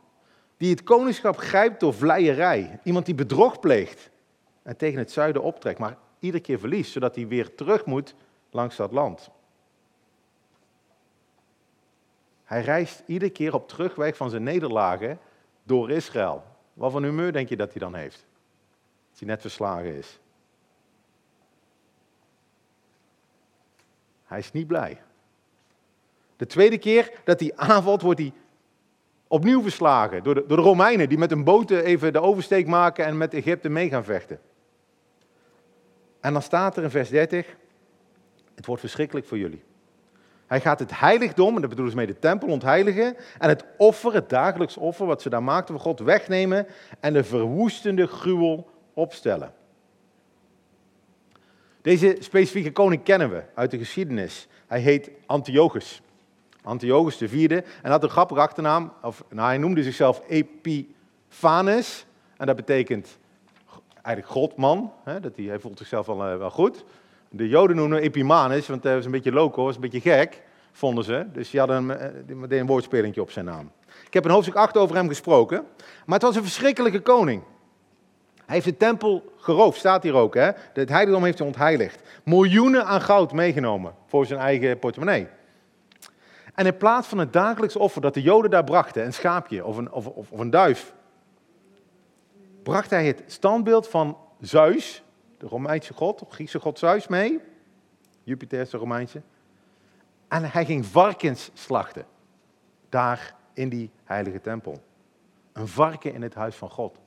die 0.56 0.70
het 0.70 0.82
koningschap 0.82 1.36
grijpt 1.36 1.80
door 1.80 1.94
vleierij. 1.94 2.80
Iemand 2.82 3.06
die 3.06 3.14
bedrog 3.14 3.60
pleegt 3.60 4.10
en 4.62 4.76
tegen 4.76 4.98
het 4.98 5.12
zuiden 5.12 5.42
optrekt, 5.42 5.78
maar 5.78 5.96
iedere 6.18 6.42
keer 6.42 6.58
verliest, 6.58 6.92
zodat 6.92 7.14
hij 7.14 7.26
weer 7.26 7.54
terug 7.54 7.84
moet 7.84 8.14
langs 8.50 8.76
dat 8.76 8.92
land. 8.92 9.30
Hij 12.44 12.62
reist 12.62 13.02
iedere 13.06 13.30
keer 13.30 13.54
op 13.54 13.68
terugweg 13.68 14.16
van 14.16 14.30
zijn 14.30 14.42
nederlagen 14.42 15.18
door 15.62 15.90
Israël. 15.90 16.44
Wat 16.74 16.92
voor 16.92 17.02
humeur 17.02 17.32
denk 17.32 17.48
je 17.48 17.56
dat 17.56 17.70
hij 17.70 17.80
dan 17.80 17.94
heeft? 17.94 18.27
Hij 19.18 19.28
net 19.28 19.40
verslagen 19.40 19.96
is. 19.96 20.18
Hij 24.24 24.38
is 24.38 24.52
niet 24.52 24.66
blij. 24.66 25.00
De 26.36 26.46
tweede 26.46 26.78
keer 26.78 27.12
dat 27.24 27.40
hij 27.40 27.52
aanvalt, 27.56 28.02
wordt 28.02 28.20
hij 28.20 28.32
opnieuw 29.26 29.62
verslagen 29.62 30.22
door 30.22 30.34
de, 30.34 30.44
door 30.46 30.56
de 30.56 30.62
Romeinen, 30.62 31.08
die 31.08 31.18
met 31.18 31.32
een 31.32 31.44
boot 31.44 31.70
even 31.70 32.12
de 32.12 32.20
oversteek 32.20 32.66
maken 32.66 33.04
en 33.04 33.16
met 33.16 33.34
Egypte 33.34 33.68
mee 33.68 33.88
gaan 33.88 34.04
vechten. 34.04 34.40
En 36.20 36.32
dan 36.32 36.42
staat 36.42 36.76
er 36.76 36.82
in 36.82 36.90
vers 36.90 37.08
30, 37.08 37.56
het 38.54 38.66
wordt 38.66 38.80
verschrikkelijk 38.80 39.26
voor 39.26 39.38
jullie. 39.38 39.62
Hij 40.46 40.60
gaat 40.60 40.78
het 40.78 41.00
heiligdom, 41.00 41.54
en 41.54 41.60
dat 41.60 41.70
bedoelen 41.70 41.92
ze 41.92 41.98
mee 41.98 42.06
de 42.06 42.18
tempel, 42.18 42.48
ontheiligen. 42.48 43.16
En 43.38 43.48
het 43.48 43.64
offer, 43.76 44.14
het 44.14 44.28
dagelijks 44.28 44.76
offer 44.76 45.06
wat 45.06 45.22
ze 45.22 45.30
daar 45.30 45.42
maakten 45.42 45.74
voor 45.74 45.84
God, 45.84 46.00
wegnemen. 46.00 46.66
En 47.00 47.12
de 47.12 47.24
verwoestende 47.24 48.06
gruwel 48.06 48.70
opstellen. 48.98 49.52
Deze 51.82 52.16
specifieke 52.20 52.72
koning 52.72 53.02
kennen 53.02 53.30
we 53.30 53.42
uit 53.54 53.70
de 53.70 53.78
geschiedenis. 53.78 54.48
Hij 54.66 54.80
heet 54.80 55.10
Antiochus. 55.26 56.02
Antiochus 56.62 57.20
IV 57.20 57.60
en 57.82 57.90
had 57.90 58.02
een 58.02 58.08
grappige 58.08 58.40
achternaam. 58.40 58.92
Of, 59.02 59.24
nou, 59.30 59.48
hij 59.48 59.58
noemde 59.58 59.82
zichzelf 59.82 60.22
Epiphanes. 60.28 62.06
En 62.36 62.46
dat 62.46 62.56
betekent 62.56 63.18
eigenlijk 64.02 64.36
godman. 64.36 64.92
Hè, 65.04 65.20
dat 65.20 65.36
hij, 65.36 65.44
hij 65.44 65.58
voelt 65.58 65.78
zichzelf 65.78 66.06
wel, 66.06 66.24
eh, 66.24 66.36
wel 66.36 66.50
goed. 66.50 66.84
De 67.28 67.48
Joden 67.48 67.76
noemen 67.76 67.96
hem 67.96 68.06
Epimanes, 68.06 68.66
want 68.66 68.82
hij 68.82 68.94
was 68.94 69.04
een 69.04 69.10
beetje 69.10 69.32
loco, 69.32 69.64
was 69.64 69.74
een 69.74 69.80
beetje 69.80 70.00
gek, 70.00 70.42
vonden 70.72 71.04
ze. 71.04 71.26
Dus 71.32 71.50
die 71.50 71.60
hadden 71.60 71.76
een, 71.76 72.38
meteen 72.38 72.60
een 72.60 72.66
woordspelingje 72.66 73.20
op 73.20 73.30
zijn 73.30 73.44
naam. 73.44 73.70
Ik 74.06 74.14
heb 74.14 74.24
in 74.24 74.30
hoofdstuk 74.30 74.56
8 74.56 74.76
over 74.76 74.96
hem 74.96 75.08
gesproken. 75.08 75.64
Maar 76.06 76.18
het 76.18 76.26
was 76.26 76.36
een 76.36 76.42
verschrikkelijke 76.42 77.00
koning. 77.00 77.42
Hij 78.48 78.56
heeft 78.56 78.68
de 78.68 78.76
tempel 78.76 79.32
geroofd, 79.36 79.78
staat 79.78 80.02
hier 80.02 80.14
ook. 80.14 80.34
Hè? 80.34 80.50
Het 80.72 80.88
heiligdom 80.88 81.24
heeft 81.24 81.38
hij 81.38 81.46
ontheiligd. 81.46 82.00
Miljoenen 82.24 82.84
aan 82.84 83.00
goud 83.00 83.32
meegenomen 83.32 83.94
voor 84.06 84.26
zijn 84.26 84.40
eigen 84.40 84.78
portemonnee. 84.78 85.26
En 86.54 86.66
in 86.66 86.76
plaats 86.76 87.08
van 87.08 87.18
het 87.18 87.32
dagelijks 87.32 87.76
offer 87.76 88.00
dat 88.00 88.14
de 88.14 88.22
Joden 88.22 88.50
daar 88.50 88.64
brachten, 88.64 89.04
een 89.04 89.12
schaapje 89.12 89.64
of 89.64 89.76
een, 89.76 89.92
of, 89.92 90.06
of, 90.06 90.30
of 90.30 90.38
een 90.40 90.50
duif, 90.50 90.94
bracht 92.62 92.90
hij 92.90 93.06
het 93.06 93.22
standbeeld 93.26 93.88
van 93.88 94.16
Zeus, 94.40 95.02
de 95.38 95.46
Romeinse 95.46 95.94
god, 95.94 96.18
de 96.18 96.26
Griekse 96.28 96.60
god 96.60 96.78
Zeus 96.78 97.08
mee. 97.08 97.40
Jupiter 98.22 98.60
is 98.60 98.70
de 98.70 98.76
Romeinse. 98.76 99.22
En 100.28 100.50
hij 100.50 100.64
ging 100.64 100.86
varkens 100.86 101.50
slachten. 101.54 102.06
Daar 102.88 103.34
in 103.52 103.68
die 103.68 103.90
heilige 104.04 104.40
tempel. 104.40 104.82
Een 105.52 105.68
varken 105.68 106.14
in 106.14 106.22
het 106.22 106.34
huis 106.34 106.54
van 106.54 106.70
God. 106.70 106.98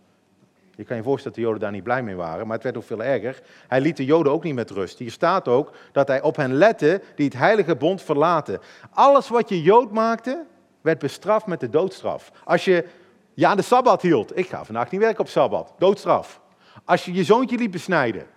Je 0.76 0.84
kan 0.84 0.96
je 0.96 1.04
voorstellen 1.04 1.24
dat 1.24 1.34
de 1.34 1.42
Joden 1.42 1.60
daar 1.60 1.72
niet 1.72 1.84
blij 1.84 2.04
mee 2.04 2.16
waren, 2.16 2.46
maar 2.46 2.56
het 2.56 2.64
werd 2.64 2.78
ook 2.78 2.84
veel 2.84 3.04
erger. 3.04 3.42
Hij 3.68 3.82
liet 3.82 3.98
de 3.98 4.06
Joden 4.06 4.32
ook 4.32 4.44
niet 4.44 4.56
met 4.56 4.70
rust. 4.70 4.98
Hier 4.98 5.12
staat 5.12 5.48
ook 5.48 5.72
dat 5.92 6.08
hij 6.08 6.22
op 6.22 6.36
hen 6.36 6.54
lette 6.54 7.02
die 7.16 7.26
het 7.26 7.38
heilige 7.38 7.76
bond 7.76 8.02
verlaten. 8.02 8.60
Alles 8.92 9.30
wat 9.30 9.50
je 9.50 9.62
Jood 9.62 9.92
maakte, 9.92 10.46
werd 10.82 11.00
bestraft 11.00 11.46
met 11.46 11.60
de 11.60 11.70
doodstraf. 11.70 12.32
Als 12.44 12.66
je 12.66 12.86
ja 13.34 13.50
aan 13.50 13.58
de 13.58 13.64
Sabbat 13.64 14.02
hield, 14.02 14.38
ik 14.38 14.48
ga 14.48 14.66
vandaag 14.66 14.92
niet 14.92 15.02
werken 15.02 15.20
op 15.20 15.28
Sabbat, 15.28 15.74
doodstraf. 15.78 16.42
Als 16.86 17.06
je 17.06 17.14
je 17.14 17.24
zoontje 17.24 17.58
liet 17.58 17.72
besnijden, 17.72 18.28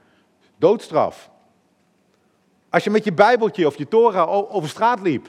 doodstraf. 0.56 1.30
Als 2.70 2.84
je 2.84 2.90
met 2.90 3.04
je 3.04 3.12
Bijbeltje 3.12 3.66
of 3.66 3.76
je 3.76 3.88
Torah 3.88 4.54
over 4.54 4.68
straat 4.68 5.00
liep, 5.00 5.28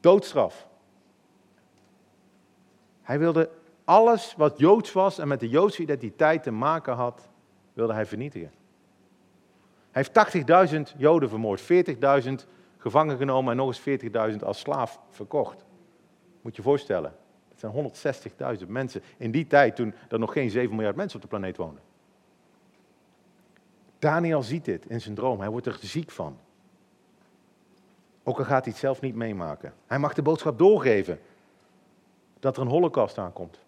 doodstraf. 0.00 0.66
Hij 3.02 3.18
wilde 3.18 3.50
alles 3.84 4.34
wat 4.36 4.58
Joods 4.58 4.92
was 4.92 5.18
en 5.18 5.28
met 5.28 5.40
de 5.40 5.48
Joodse 5.48 5.82
identiteit 5.82 6.42
te 6.42 6.50
maken 6.50 6.94
had, 6.94 7.28
wilde 7.72 7.92
hij 7.92 8.06
vernietigen. 8.06 8.52
Hij 9.90 10.04
heeft 10.12 10.68
80.000 10.94 10.96
Joden 10.96 11.28
vermoord, 11.28 11.62
40.000 11.62 11.68
gevangen 12.78 13.16
genomen 13.16 13.50
en 13.50 13.56
nog 13.56 13.86
eens 13.86 14.02
40.000 14.32 14.44
als 14.44 14.58
slaaf 14.58 15.00
verkocht. 15.10 15.64
Moet 16.40 16.56
je 16.56 16.62
je 16.62 16.68
voorstellen. 16.68 17.14
Het 17.48 17.58
zijn 17.58 18.56
160.000 18.58 18.66
mensen 18.66 19.02
in 19.16 19.30
die 19.30 19.46
tijd 19.46 19.76
toen 19.76 19.94
er 20.08 20.18
nog 20.18 20.32
geen 20.32 20.50
7 20.50 20.74
miljard 20.74 20.96
mensen 20.96 21.16
op 21.16 21.22
de 21.22 21.28
planeet 21.28 21.56
woonden. 21.56 21.82
Daniel 23.98 24.42
ziet 24.42 24.64
dit 24.64 24.86
in 24.86 25.00
zijn 25.00 25.14
droom. 25.14 25.40
Hij 25.40 25.48
wordt 25.48 25.66
er 25.66 25.78
ziek 25.80 26.10
van. 26.10 26.38
Ook 28.22 28.38
al 28.38 28.44
gaat 28.44 28.64
hij 28.64 28.72
het 28.72 28.80
zelf 28.80 29.00
niet 29.00 29.14
meemaken. 29.14 29.74
Hij 29.86 29.98
mag 29.98 30.14
de 30.14 30.22
boodschap 30.22 30.58
doorgeven 30.58 31.20
dat 32.40 32.56
er 32.56 32.62
een 32.62 32.68
holocaust 32.68 33.18
aankomt. 33.18 33.63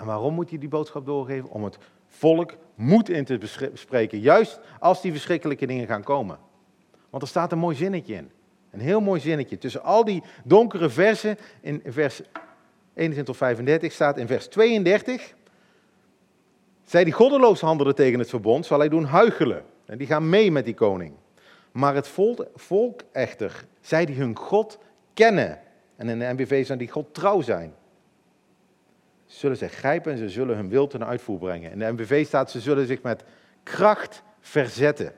En 0.00 0.06
waarom 0.06 0.34
moet 0.34 0.50
hij 0.50 0.58
die 0.58 0.68
boodschap 0.68 1.06
doorgeven? 1.06 1.50
Om 1.50 1.64
het 1.64 1.78
volk 2.06 2.56
moed 2.74 3.08
in 3.08 3.24
te 3.24 3.38
bespreken, 3.72 4.18
juist 4.18 4.60
als 4.78 5.02
die 5.02 5.12
verschrikkelijke 5.12 5.66
dingen 5.66 5.86
gaan 5.86 6.02
komen. 6.02 6.38
Want 7.10 7.22
er 7.22 7.28
staat 7.28 7.52
een 7.52 7.58
mooi 7.58 7.76
zinnetje 7.76 8.14
in. 8.14 8.30
Een 8.70 8.80
heel 8.80 9.00
mooi 9.00 9.20
zinnetje. 9.20 9.58
Tussen 9.58 9.82
al 9.82 10.04
die 10.04 10.22
donkere 10.44 10.90
versen 10.90 11.36
in 11.60 11.82
vers 11.86 12.20
21 12.94 13.24
tot 13.24 13.36
35 13.36 13.92
staat 13.92 14.18
in 14.18 14.26
vers 14.26 14.46
32. 14.48 15.34
Zij 16.84 17.04
die 17.04 17.12
goddeloos 17.12 17.60
handelen 17.60 17.94
tegen 17.94 18.18
het 18.18 18.28
verbond, 18.28 18.66
zal 18.66 18.78
hij 18.78 18.88
doen 18.88 19.04
huichelen. 19.04 19.64
En 19.84 19.98
die 19.98 20.06
gaan 20.06 20.28
mee 20.28 20.50
met 20.50 20.64
die 20.64 20.74
koning. 20.74 21.14
Maar 21.72 21.94
het 21.94 22.10
volk 22.54 23.00
echter, 23.12 23.64
zij 23.80 24.04
die 24.06 24.16
hun 24.16 24.36
God 24.36 24.78
kennen. 25.14 25.58
En 25.96 26.08
in 26.08 26.18
de 26.18 26.32
NBV 26.32 26.66
zijn 26.66 26.78
die 26.78 26.90
God 26.90 27.14
trouw 27.14 27.40
zijn 27.40 27.74
zullen 29.30 29.56
zij 29.56 29.68
grijpen 29.68 30.12
en 30.12 30.18
ze 30.18 30.28
zullen 30.28 30.56
hun 30.56 30.68
wil 30.68 30.86
ten 30.86 31.06
uitvoer 31.06 31.38
brengen. 31.38 31.70
In 31.70 31.78
de 31.78 31.92
MBV 31.92 32.26
staat, 32.26 32.50
ze 32.50 32.60
zullen 32.60 32.86
zich 32.86 33.02
met 33.02 33.24
kracht 33.62 34.22
verzetten. 34.40 35.12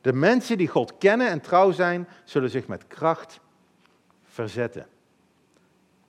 De 0.00 0.12
mensen 0.12 0.58
die 0.58 0.68
God 0.68 0.98
kennen 0.98 1.28
en 1.28 1.40
trouw 1.40 1.70
zijn, 1.70 2.08
zullen 2.24 2.50
zich 2.50 2.66
met 2.66 2.86
kracht 2.86 3.40
verzetten. 4.24 4.86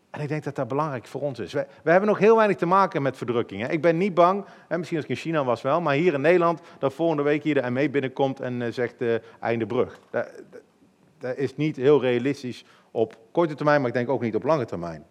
En 0.10 0.22
ik 0.22 0.28
denk 0.28 0.44
dat 0.44 0.56
dat 0.56 0.68
belangrijk 0.68 1.08
voor 1.08 1.22
ons 1.22 1.40
is. 1.40 1.54
We, 1.54 1.68
hebben 1.84 2.10
nog 2.10 2.18
heel 2.18 2.36
weinig 2.36 2.58
te 2.58 2.66
maken 2.66 3.02
met 3.02 3.18
verdrukking. 3.18 3.62
Hè. 3.62 3.68
Ik 3.68 3.82
ben 3.82 3.98
niet 3.98 4.14
bang, 4.14 4.46
misschien 4.70 4.98
als 4.98 5.06
ik 5.06 5.12
in 5.12 5.22
China 5.22 5.44
was 5.44 5.62
wel, 5.62 5.82
maar 5.82 5.96
hier 5.96 6.14
in 6.14 6.22
Nederland, 6.22 6.62
dat 6.80 6.94
volgende 6.94 7.24
week 7.24 7.44
hier 7.44 7.62
de 7.62 7.70
ME 7.70 7.90
binnenkomt 7.90 8.40
en 8.40 8.62
uh, 8.62 8.72
zegt 8.72 9.02
uh, 9.02 9.16
einde 9.40 9.66
brug. 9.66 10.00
Dat 11.18 11.38
is 11.38 11.56
niet 11.56 11.76
heel 11.76 12.02
realistisch 12.02 12.66
op 12.92 13.18
korte 13.32 13.56
termijn, 13.56 13.80
maar 13.80 13.90
ik 13.90 13.96
denk 13.96 14.10
ook 14.10 14.22
niet 14.22 14.36
op 14.36 14.44
lange 14.44 14.66
termijn. 14.66 15.06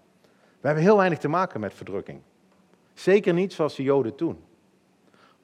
We 0.60 0.66
hebben 0.66 0.84
heel 0.84 0.96
weinig 0.96 1.18
te 1.18 1.28
maken 1.28 1.60
met 1.60 1.74
verdrukking. 1.74 2.20
Zeker 2.94 3.34
niet 3.34 3.52
zoals 3.52 3.76
de 3.76 3.82
Joden 3.82 4.14
toen. 4.14 4.38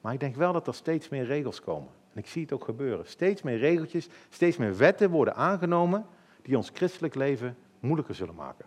Maar 0.01 0.13
ik 0.13 0.19
denk 0.19 0.35
wel 0.35 0.53
dat 0.53 0.67
er 0.67 0.73
steeds 0.73 1.09
meer 1.09 1.25
regels 1.25 1.61
komen. 1.61 1.89
En 2.13 2.19
ik 2.19 2.27
zie 2.27 2.41
het 2.41 2.53
ook 2.53 2.63
gebeuren. 2.63 3.07
Steeds 3.07 3.41
meer 3.41 3.57
regeltjes, 3.57 4.09
steeds 4.29 4.57
meer 4.57 4.77
wetten 4.77 5.09
worden 5.09 5.35
aangenomen 5.35 6.05
die 6.41 6.57
ons 6.57 6.71
christelijk 6.73 7.15
leven 7.15 7.57
moeilijker 7.79 8.15
zullen 8.15 8.35
maken. 8.35 8.65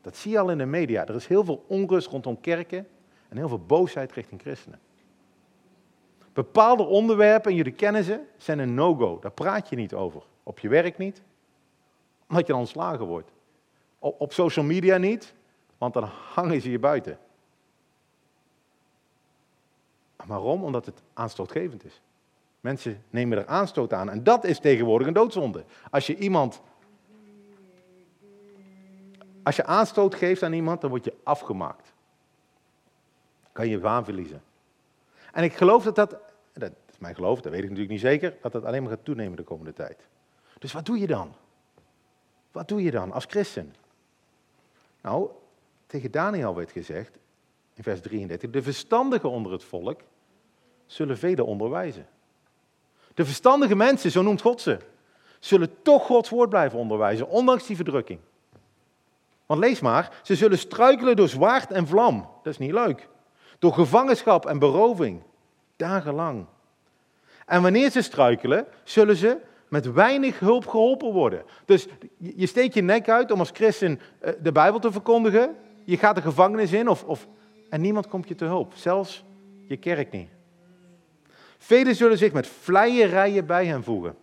Dat 0.00 0.16
zie 0.16 0.30
je 0.30 0.38
al 0.38 0.50
in 0.50 0.58
de 0.58 0.66
media. 0.66 1.06
Er 1.06 1.14
is 1.14 1.26
heel 1.26 1.44
veel 1.44 1.64
onrust 1.68 2.08
rondom 2.08 2.40
kerken 2.40 2.88
en 3.28 3.36
heel 3.36 3.48
veel 3.48 3.64
boosheid 3.66 4.12
richting 4.12 4.40
christenen. 4.40 4.80
Bepaalde 6.32 6.82
onderwerpen, 6.82 7.50
en 7.50 7.56
jullie 7.56 7.72
kennen 7.72 8.04
ze, 8.04 8.20
zijn 8.36 8.58
een 8.58 8.74
no-go. 8.74 9.18
Daar 9.18 9.30
praat 9.30 9.68
je 9.68 9.76
niet 9.76 9.94
over. 9.94 10.22
Op 10.42 10.58
je 10.58 10.68
werk 10.68 10.98
niet, 10.98 11.22
omdat 12.28 12.46
je 12.46 12.52
dan 12.52 12.60
ontslagen 12.60 13.06
wordt. 13.06 13.30
Op, 13.98 14.20
op 14.20 14.32
social 14.32 14.64
media 14.64 14.96
niet, 14.96 15.34
want 15.78 15.94
dan 15.94 16.04
hangen 16.34 16.60
ze 16.60 16.70
je 16.70 16.78
buiten. 16.78 17.18
Waarom? 20.26 20.64
Omdat 20.64 20.86
het 20.86 21.02
aanstootgevend 21.14 21.84
is. 21.84 22.00
Mensen 22.60 23.02
nemen 23.10 23.38
er 23.38 23.46
aanstoot 23.46 23.92
aan 23.92 24.10
en 24.10 24.22
dat 24.22 24.44
is 24.44 24.58
tegenwoordig 24.58 25.06
een 25.06 25.12
doodzonde. 25.12 25.64
Als 25.90 26.06
je 26.06 26.16
iemand. 26.16 26.62
Als 29.42 29.56
je 29.56 29.64
aanstoot 29.64 30.14
geeft 30.14 30.42
aan 30.42 30.52
iemand, 30.52 30.80
dan 30.80 30.90
word 30.90 31.04
je 31.04 31.14
afgemaakt. 31.22 31.92
Kan 33.52 33.68
je 33.68 33.80
waan 33.80 34.04
verliezen. 34.04 34.42
En 35.32 35.44
ik 35.44 35.52
geloof 35.52 35.84
dat 35.84 35.94
dat, 35.94 36.16
dat 36.52 36.72
is 36.90 36.98
mijn 36.98 37.14
geloof, 37.14 37.40
dat 37.40 37.52
weet 37.52 37.62
ik 37.62 37.68
natuurlijk 37.68 37.92
niet 37.92 38.00
zeker, 38.00 38.36
dat 38.40 38.52
dat 38.52 38.64
alleen 38.64 38.82
maar 38.82 38.90
gaat 38.90 39.04
toenemen 39.04 39.36
de 39.36 39.42
komende 39.42 39.72
tijd. 39.72 40.06
Dus 40.58 40.72
wat 40.72 40.86
doe 40.86 40.98
je 40.98 41.06
dan? 41.06 41.34
Wat 42.52 42.68
doe 42.68 42.82
je 42.82 42.90
dan 42.90 43.12
als 43.12 43.24
christen? 43.24 43.74
Nou, 45.06 45.30
tegen 45.86 46.10
Daniel 46.10 46.54
werd 46.54 46.70
gezegd, 46.70 47.18
in 47.74 47.82
vers 47.82 48.00
33, 48.00 48.50
de 48.50 48.62
verstandigen 48.62 49.30
onder 49.30 49.52
het 49.52 49.64
volk 49.64 50.00
zullen 50.86 51.18
velen 51.18 51.46
onderwijzen. 51.46 52.06
De 53.14 53.24
verstandige 53.24 53.76
mensen, 53.76 54.10
zo 54.10 54.22
noemt 54.22 54.40
God 54.40 54.60
ze, 54.60 54.78
zullen 55.38 55.82
toch 55.82 56.06
Gods 56.06 56.30
woord 56.30 56.48
blijven 56.48 56.78
onderwijzen, 56.78 57.28
ondanks 57.28 57.66
die 57.66 57.76
verdrukking. 57.76 58.20
Want 59.46 59.60
lees 59.60 59.80
maar, 59.80 60.20
ze 60.22 60.34
zullen 60.34 60.58
struikelen 60.58 61.16
door 61.16 61.28
zwaard 61.28 61.70
en 61.70 61.86
vlam. 61.86 62.28
Dat 62.42 62.52
is 62.52 62.58
niet 62.58 62.72
leuk. 62.72 63.08
Door 63.58 63.72
gevangenschap 63.72 64.46
en 64.46 64.58
beroving, 64.58 65.22
dagenlang. 65.76 66.46
En 67.46 67.62
wanneer 67.62 67.90
ze 67.90 68.02
struikelen, 68.02 68.66
zullen 68.84 69.16
ze 69.16 69.38
met 69.68 69.92
weinig 69.92 70.38
hulp 70.38 70.66
geholpen 70.66 71.12
worden. 71.12 71.42
Dus 71.64 71.86
je 72.18 72.46
steekt 72.46 72.74
je 72.74 72.82
nek 72.82 73.08
uit 73.08 73.30
om 73.30 73.38
als 73.38 73.50
christen 73.50 74.00
eh, 74.18 74.32
de 74.42 74.52
Bijbel 74.52 74.80
te 74.80 74.92
verkondigen. 74.92 75.56
Je 75.84 75.96
gaat 75.96 76.14
de 76.14 76.22
gevangenis 76.22 76.72
in 76.72 76.88
of, 76.88 77.04
of, 77.04 77.28
en 77.70 77.80
niemand 77.80 78.08
komt 78.08 78.28
je 78.28 78.34
te 78.34 78.44
hulp. 78.44 78.72
Zelfs 78.74 79.24
je 79.66 79.76
kerk 79.76 80.10
niet. 80.10 80.28
Velen 81.58 81.94
zullen 81.94 82.18
zich 82.18 82.32
met 82.32 82.46
vleierijen 82.46 83.46
bij 83.46 83.66
hen 83.66 83.82
voegen. 83.82 84.16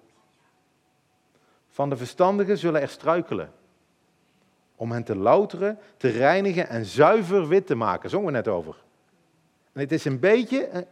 Van 1.69 1.89
de 1.89 1.97
verstandigen 1.97 2.57
zullen 2.57 2.81
er 2.81 2.89
struikelen. 2.89 3.51
Om 4.75 4.91
hen 4.91 5.03
te 5.03 5.15
louteren, 5.15 5.79
te 5.97 6.07
reinigen 6.07 6.67
en 6.67 6.85
zuiver 6.85 7.47
wit 7.47 7.67
te 7.67 7.75
maken. 7.75 8.09
Zongen 8.09 8.25
we 8.25 8.31
net 8.31 8.47
over. 8.47 8.75
En 9.73 9.81
het 9.81 9.91
is 9.91 10.05
een 10.05 10.19
beetje 10.19 10.87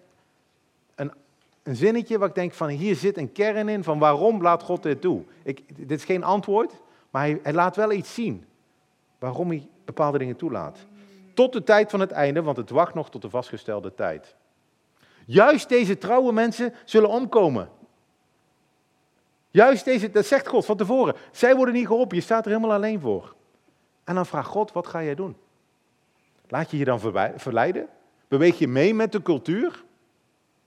een, 1.63 1.76
zinnetje 1.76 2.17
waar 2.17 2.30
ik 2.30 2.36
denk 2.36 2.54
van 2.54 2.67
hier 2.67 2.95
zit 2.95 3.17
een 3.17 3.32
kern 3.32 3.69
in 3.69 3.84
van 3.84 4.00
waarom 4.00 4.41
laat 4.41 4.63
God 4.63 4.84
dit 4.84 5.02
toe. 5.02 5.24
Ik, 5.43 5.88
dit 5.88 6.00
is 6.00 6.06
geen 6.06 6.24
antwoord, 6.24 6.74
maar 7.10 7.21
hij, 7.21 7.39
hij 7.43 7.54
laat 7.54 7.76
wel 7.76 7.91
iets 7.91 8.13
zien. 8.13 8.45
Waarom 9.19 9.50
hij 9.50 9.67
bepaalde 9.86 10.17
dingen 10.17 10.36
toelaat. 10.36 10.78
Tot 11.34 11.54
de 11.54 11.63
tijd 11.63 11.89
van 11.89 12.00
het 12.00 12.12
einde, 12.12 12.41
want 12.41 12.58
het 12.58 12.69
wacht 12.69 12.93
nog 12.93 13.10
tot 13.10 13.21
de 13.21 13.30
vastgestelde 13.30 13.93
tijd. 13.93 14.36
Juist 15.26 15.69
deze 15.69 15.97
trouwe 15.97 16.34
mensen 16.34 16.74
zullen 16.86 17.10
omkomen. 17.10 17.69
Juist 19.50 19.86
deze, 19.86 20.12
dat 20.12 20.26
zegt 20.26 20.47
God 20.47 20.65
van 20.65 20.78
tevoren. 20.78 21.15
Zij 21.32 21.56
worden 21.56 21.74
niet 21.74 21.88
geholpen, 21.88 22.17
je 22.17 22.24
staat 22.24 22.45
er 22.45 22.52
helemaal 22.52 22.76
alleen 22.76 23.00
voor. 23.00 23.36
En 24.04 24.15
dan 24.15 24.26
vraagt 24.26 24.47
God, 24.47 24.71
wat 24.71 24.88
ga 24.88 25.04
jij 25.04 25.15
doen? 25.15 25.36
Laat 26.47 26.71
je 26.71 26.78
je 26.78 26.86
dan 26.86 27.00
verleiden? 27.36 27.88
Beweeg 28.28 28.60
je 28.60 28.67
mee 28.67 28.93
met 28.93 29.12
de 29.12 29.21
cultuur 29.21 29.84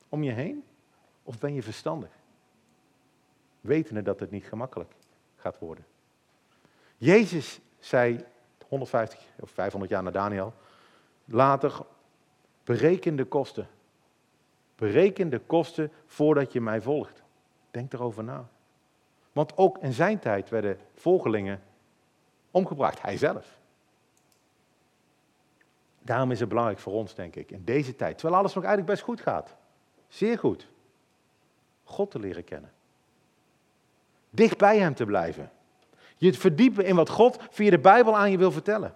om 0.09 0.23
je 0.23 0.33
heen? 0.33 0.65
Of 1.25 1.39
ben 1.39 1.55
je 1.55 1.63
verstandig? 1.63 2.11
Wetende 3.61 4.03
dat 4.03 4.21
het 4.21 4.31
niet 4.31 4.45
gemakkelijk 4.45 4.93
gaat 5.37 5.59
worden. 5.59 5.85
Jezus 6.97 7.61
zei 7.79 8.25
150 8.69 9.21
of 9.41 9.51
500 9.51 9.93
jaar 9.93 10.03
na 10.03 10.11
Daniel, 10.11 10.55
later 11.25 11.87
bereken 12.65 13.17
de 13.17 13.25
kosten 13.25 13.69
Bereken 14.77 15.31
de 15.31 15.39
kosten 15.39 15.93
voordat 16.07 16.53
je 16.53 16.61
mij 16.61 16.81
volgt. 16.81 17.23
Denk 17.71 17.93
erover 17.93 18.25
na. 18.25 18.49
Want 19.33 19.57
ook 19.57 19.79
in 19.79 19.93
zijn 19.93 20.19
tijd 20.19 20.49
werden 20.49 20.79
volgelingen 20.95 21.63
omgebracht, 22.51 23.03
hij 23.03 23.17
zelf. 23.17 23.59
Daarom 26.01 26.31
is 26.31 26.41
het 26.41 26.49
belangrijk 26.49 26.79
voor 26.79 26.93
ons, 26.93 27.15
denk 27.15 27.37
ik, 27.37 27.51
in 27.51 27.65
deze 27.65 27.97
tijd, 27.97 28.19
terwijl 28.19 28.39
alles 28.39 28.55
nog 28.55 28.65
eigenlijk 28.65 28.95
best 28.95 29.05
goed 29.09 29.21
gaat, 29.21 29.57
zeer 30.09 30.39
goed, 30.39 30.69
God 31.85 32.11
te 32.11 32.19
leren 32.19 32.45
kennen. 32.45 32.73
Dicht 34.31 34.59
bij 34.59 34.79
Hem 34.79 34.95
te 34.95 35.05
blijven. 35.05 35.51
Je 36.17 36.33
te 36.33 36.39
verdiepen 36.39 36.85
in 36.85 36.97
wat 36.97 37.09
God 37.09 37.39
via 37.51 37.71
de 37.71 37.79
Bijbel 37.79 38.17
aan 38.17 38.31
je 38.31 38.39
wil 38.39 38.53
vertellen. 38.53 38.95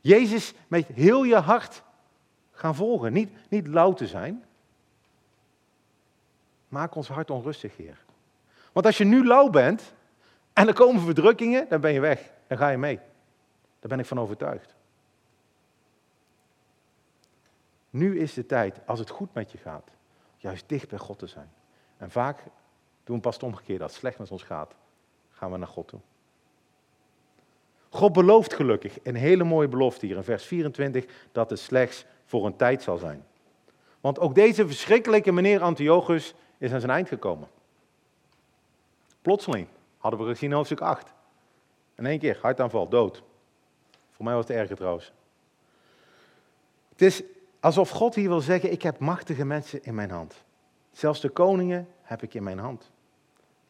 Jezus 0.00 0.54
met 0.68 0.86
heel 0.86 1.24
je 1.24 1.36
hart 1.36 1.82
gaan 2.52 2.74
volgen. 2.74 3.12
Niet, 3.12 3.30
niet 3.48 3.66
lauw 3.66 3.92
te 3.92 4.06
zijn. 4.06 4.44
Maak 6.68 6.94
ons 6.94 7.08
hart 7.08 7.30
onrustig, 7.30 7.76
Heer. 7.76 7.98
Want 8.72 8.86
als 8.86 8.98
je 8.98 9.04
nu 9.04 9.26
lauw 9.26 9.50
bent 9.50 9.94
en 10.52 10.68
er 10.68 10.74
komen 10.74 11.02
verdrukkingen, 11.02 11.68
dan 11.68 11.80
ben 11.80 11.92
je 11.92 12.00
weg. 12.00 12.30
Dan 12.46 12.58
ga 12.58 12.68
je 12.68 12.78
mee. 12.78 12.96
Daar 13.80 13.88
ben 13.88 13.98
ik 13.98 14.06
van 14.06 14.20
overtuigd. 14.20 14.74
Nu 17.90 18.18
is 18.18 18.34
de 18.34 18.46
tijd, 18.46 18.80
als 18.86 18.98
het 18.98 19.10
goed 19.10 19.34
met 19.34 19.52
je 19.52 19.58
gaat, 19.58 19.90
juist 20.46 20.68
dicht 20.68 20.88
bij 20.88 20.98
God 20.98 21.18
te 21.18 21.26
zijn. 21.26 21.52
En 21.96 22.10
vaak 22.10 22.42
doen 23.04 23.16
we 23.16 23.22
pas 23.22 23.34
het 23.34 23.42
omgekeerde. 23.42 23.82
Als 23.82 23.92
het 23.92 24.00
slecht 24.00 24.18
met 24.18 24.30
ons 24.30 24.42
gaat, 24.42 24.74
gaan 25.30 25.50
we 25.50 25.56
naar 25.56 25.68
God 25.68 25.88
toe. 25.88 26.00
God 27.88 28.12
belooft 28.12 28.54
gelukkig, 28.54 28.98
een 29.02 29.14
hele 29.14 29.44
mooie 29.44 29.68
belofte 29.68 30.06
hier 30.06 30.16
in 30.16 30.22
vers 30.22 30.44
24, 30.44 31.04
dat 31.32 31.50
het 31.50 31.58
slechts 31.58 32.04
voor 32.24 32.46
een 32.46 32.56
tijd 32.56 32.82
zal 32.82 32.98
zijn. 32.98 33.24
Want 34.00 34.18
ook 34.18 34.34
deze 34.34 34.66
verschrikkelijke 34.66 35.32
meneer 35.32 35.62
Antiochus 35.62 36.34
is 36.58 36.72
aan 36.72 36.80
zijn 36.80 36.92
eind 36.92 37.08
gekomen. 37.08 37.48
Plotseling, 39.22 39.66
hadden 39.98 40.20
we 40.20 40.26
gezien 40.26 40.52
hoofdstuk 40.52 40.80
8. 40.80 41.12
In 41.94 42.06
één 42.06 42.18
keer, 42.18 42.38
hartaanval, 42.42 42.88
dood. 42.88 43.22
Voor 44.10 44.24
mij 44.24 44.34
was 44.34 44.48
het 44.48 44.56
erger 44.56 44.76
trouwens. 44.76 45.12
Het 46.88 47.02
is 47.02 47.22
alsof 47.66 47.90
God 47.90 48.14
hier 48.14 48.28
wil 48.28 48.40
zeggen, 48.40 48.72
ik 48.72 48.82
heb 48.82 48.98
machtige 48.98 49.44
mensen 49.44 49.84
in 49.84 49.94
mijn 49.94 50.10
hand. 50.10 50.44
Zelfs 50.92 51.20
de 51.20 51.28
koningen 51.28 51.88
heb 52.02 52.22
ik 52.22 52.34
in 52.34 52.42
mijn 52.42 52.58
hand. 52.58 52.90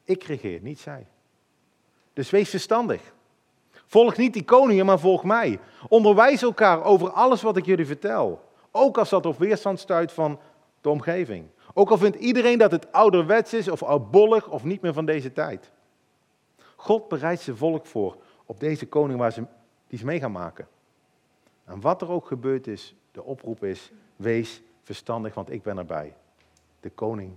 Ik 0.05 0.23
regeer, 0.23 0.61
niet 0.63 0.79
zij. 0.79 1.07
Dus 2.13 2.31
wees 2.31 2.51
verstandig. 2.51 3.15
Volg 3.71 4.17
niet 4.17 4.33
die 4.33 4.45
koningen, 4.45 4.87
maar 4.87 4.99
volg 4.99 5.25
mij. 5.25 5.59
Onderwijs 5.89 6.43
elkaar 6.43 6.85
over 6.85 7.11
alles 7.11 7.43
wat 7.43 7.57
ik 7.57 7.67
jullie 7.67 7.87
vertel. 7.87 8.45
Ook 8.71 8.99
als 8.99 9.09
dat 9.09 9.27
op 9.27 9.39
weerstand 9.39 9.81
stuit 9.81 10.13
van 10.13 10.39
de 10.81 10.89
omgeving. 10.89 11.47
Ook 11.75 11.91
al 11.91 11.99
vindt 11.99 12.17
iedereen 12.17 12.59
dat 12.59 12.71
het 12.71 12.93
ouderwets 12.93 13.55
is 13.55 13.69
of 13.69 13.83
oudbollig 13.83 14.49
of 14.49 14.65
niet 14.65 14.81
meer 14.81 14.93
van 14.93 15.07
deze 15.07 15.33
tijd. 15.33 15.71
God 16.77 17.09
bereidt 17.09 17.43
zijn 17.43 17.57
volk 17.57 17.87
voor 17.87 18.17
op 18.47 18.61
deze 18.61 18.87
koning 18.87 19.19
waar 19.19 19.33
ze, 19.33 19.45
die 19.89 19.99
ze 19.99 20.05
mee 20.05 20.21
gaan 20.21 20.33
maken. 20.33 20.69
En 21.65 21.81
wat 21.81 22.03
er 22.03 22.11
ook 22.11 22.27
gebeurd 22.27 22.67
is, 22.67 22.95
de 23.17 23.25
oproep 23.25 23.65
is, 23.65 23.93
wees 24.17 24.63
verstandig, 24.83 25.35
want 25.35 25.51
ik 25.51 25.63
ben 25.63 25.79
erbij. 25.79 26.15
De 26.81 26.91
koning 26.91 27.33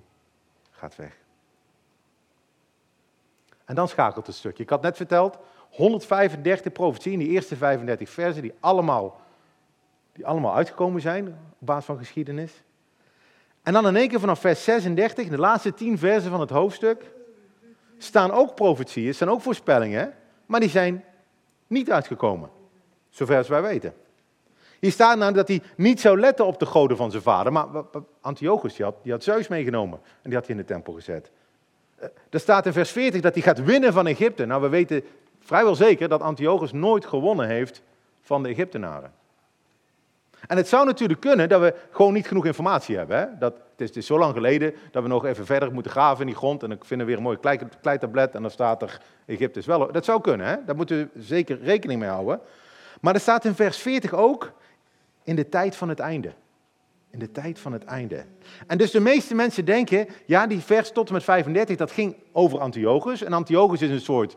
gaat 0.71 0.95
weg. 0.95 1.17
En 3.65 3.75
dan 3.75 3.87
schakelt 3.87 4.27
het 4.27 4.35
stukje. 4.35 4.63
Ik 4.63 4.69
had 4.69 4.81
net 4.81 4.95
verteld, 4.95 5.37
135 5.69 6.71
profetieën, 6.71 7.19
die 7.19 7.27
eerste 7.27 7.55
35 7.55 8.09
versen, 8.09 8.41
die 8.41 8.53
allemaal, 8.59 9.21
die 10.13 10.25
allemaal 10.25 10.55
uitgekomen 10.55 11.01
zijn 11.01 11.27
op 11.59 11.67
basis 11.67 11.85
van 11.85 11.97
geschiedenis. 11.97 12.63
En 13.63 13.73
dan 13.73 13.87
in 13.87 13.95
één 13.95 14.09
keer 14.09 14.19
vanaf 14.19 14.39
vers 14.39 14.63
36, 14.63 15.27
de 15.27 15.37
laatste 15.37 15.73
10 15.73 15.97
versen 15.97 16.31
van 16.31 16.39
het 16.39 16.49
hoofdstuk, 16.49 17.11
staan 17.97 18.31
ook 18.31 18.55
profetieën, 18.55 19.13
staan 19.13 19.29
ook 19.29 19.41
voorspellingen, 19.41 20.13
maar 20.45 20.59
die 20.59 20.69
zijn 20.69 21.03
niet 21.67 21.91
uitgekomen. 21.91 22.49
Zover 23.09 23.37
als 23.37 23.47
wij 23.47 23.61
weten. 23.61 23.93
Hier 24.79 24.91
staat 24.91 25.17
namelijk 25.17 25.47
dat 25.47 25.47
hij 25.47 25.61
niet 25.75 26.01
zou 26.01 26.19
letten 26.19 26.45
op 26.45 26.59
de 26.59 26.65
goden 26.65 26.97
van 26.97 27.11
zijn 27.11 27.23
vader. 27.23 27.51
Maar 27.51 27.67
Antiochus 28.21 28.75
die 28.75 28.85
had, 28.85 28.95
die 29.03 29.11
had 29.11 29.23
Zeus 29.23 29.47
meegenomen 29.47 29.99
en 30.03 30.29
die 30.29 30.33
had 30.33 30.47
hij 30.47 30.55
in 30.55 30.61
de 30.61 30.67
tempel 30.67 30.93
gezet. 30.93 31.31
Eh, 31.95 32.07
er 32.29 32.39
staat 32.39 32.65
in 32.65 32.73
vers 32.73 32.91
40 32.91 33.21
dat 33.21 33.33
hij 33.33 33.43
gaat 33.43 33.63
winnen 33.63 33.93
van 33.93 34.07
Egypte. 34.07 34.45
Nou, 34.45 34.61
we 34.61 34.69
weten 34.69 35.03
vrijwel 35.39 35.75
zeker 35.75 36.09
dat 36.09 36.21
Antiochus 36.21 36.71
nooit 36.71 37.05
gewonnen 37.05 37.47
heeft 37.47 37.81
van 38.21 38.43
de 38.43 38.49
Egyptenaren. 38.49 39.13
En 40.47 40.57
het 40.57 40.67
zou 40.67 40.85
natuurlijk 40.85 41.19
kunnen 41.19 41.49
dat 41.49 41.61
we 41.61 41.73
gewoon 41.91 42.13
niet 42.13 42.27
genoeg 42.27 42.45
informatie 42.45 42.97
hebben. 42.97 43.17
Hè? 43.17 43.25
Dat, 43.39 43.53
het, 43.75 43.95
is, 43.95 44.05
zo 44.05 44.19
lang 44.19 44.33
geleden 44.33 44.73
dat 44.91 45.03
we 45.03 45.09
nog 45.09 45.25
even 45.25 45.45
verder 45.45 45.73
moeten 45.73 45.91
graven 45.91 46.19
in 46.19 46.27
die 46.27 46.35
grond. 46.35 46.63
En 46.63 46.69
dan 46.69 46.77
vinden 46.81 47.07
we 47.07 47.11
weer 47.13 47.21
een 47.21 47.27
mooi 47.27 47.59
kleitablet 47.81 48.35
en 48.35 48.41
dan 48.41 48.51
staat 48.51 48.81
er 48.81 49.01
Egypte 49.25 49.59
is 49.59 49.65
wel. 49.65 49.91
Dat 49.91 50.05
zou 50.05 50.21
kunnen, 50.21 50.47
hè? 50.47 50.55
daar 50.65 50.75
moeten 50.75 51.09
we 51.13 51.21
zeker 51.21 51.59
rekening 51.61 51.99
mee 51.99 52.09
houden. 52.09 52.39
Maar 53.01 53.13
er 53.13 53.19
staat 53.19 53.45
in 53.45 53.55
vers 53.55 53.77
40 53.77 54.13
ook 54.13 54.51
in 55.29 55.35
de 55.35 55.49
tijd 55.49 55.75
van 55.75 55.89
het 55.89 55.99
einde. 55.99 56.33
In 57.09 57.19
de 57.19 57.31
tijd 57.31 57.59
van 57.59 57.73
het 57.73 57.83
einde. 57.83 58.25
En 58.67 58.77
dus 58.77 58.91
de 58.91 58.99
meeste 58.99 59.35
mensen 59.35 59.65
denken, 59.65 60.07
ja, 60.25 60.47
die 60.47 60.59
vers 60.59 60.91
tot 60.91 61.07
en 61.07 61.13
met 61.13 61.23
35, 61.23 61.77
dat 61.77 61.91
ging 61.91 62.15
over 62.31 62.59
Antiochus. 62.59 63.23
En 63.23 63.33
Antiochus 63.33 63.81
is 63.81 63.89
een 63.89 64.01
soort 64.01 64.35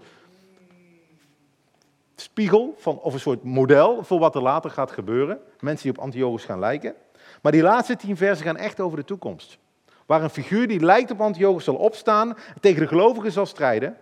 spiegel 2.17 2.75
van, 2.79 2.99
of 2.99 3.13
een 3.13 3.21
soort 3.21 3.43
model 3.43 4.05
voor 4.05 4.19
wat 4.19 4.35
er 4.35 4.43
later 4.43 4.71
gaat 4.71 4.91
gebeuren. 4.91 5.39
Mensen 5.61 5.83
die 5.83 5.99
op 5.99 6.05
Antiochus 6.05 6.45
gaan 6.45 6.59
lijken. 6.59 6.95
Maar 7.43 7.53
die 7.53 7.63
laatste 7.63 7.97
tien 7.97 8.17
versen 8.17 8.47
gaan 8.47 8.57
echt 8.57 8.81
over 8.81 8.99
de 8.99 9.05
toekomst. 9.05 9.59
Waar 10.07 10.23
een 10.23 10.31
figuur 10.31 10.69
die 10.69 10.81
lijkt 10.81 11.11
op 11.11 11.21
Antiochus 11.21 11.65
zal 11.65 11.77
opstaan, 11.77 12.37
tegen 12.61 12.81
de 12.81 12.89
gelovigen 12.89 13.33
zal 13.33 13.47
strijden, 13.47 13.97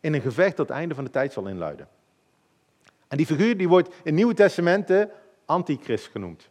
in 0.00 0.14
een 0.14 0.20
gevecht 0.20 0.56
dat 0.56 0.68
het 0.68 0.76
einde 0.76 0.94
van 0.94 1.04
de 1.04 1.10
tijd 1.10 1.32
zal 1.32 1.46
inluiden. 1.46 1.88
En 3.08 3.16
die 3.16 3.26
figuur 3.26 3.56
die 3.56 3.68
wordt 3.68 3.88
in 3.88 3.94
het 4.04 4.14
Nieuwe 4.14 4.34
Testament 4.34 4.86
de 4.86 5.08
antichrist 5.48 6.06
genoemd. 6.06 6.48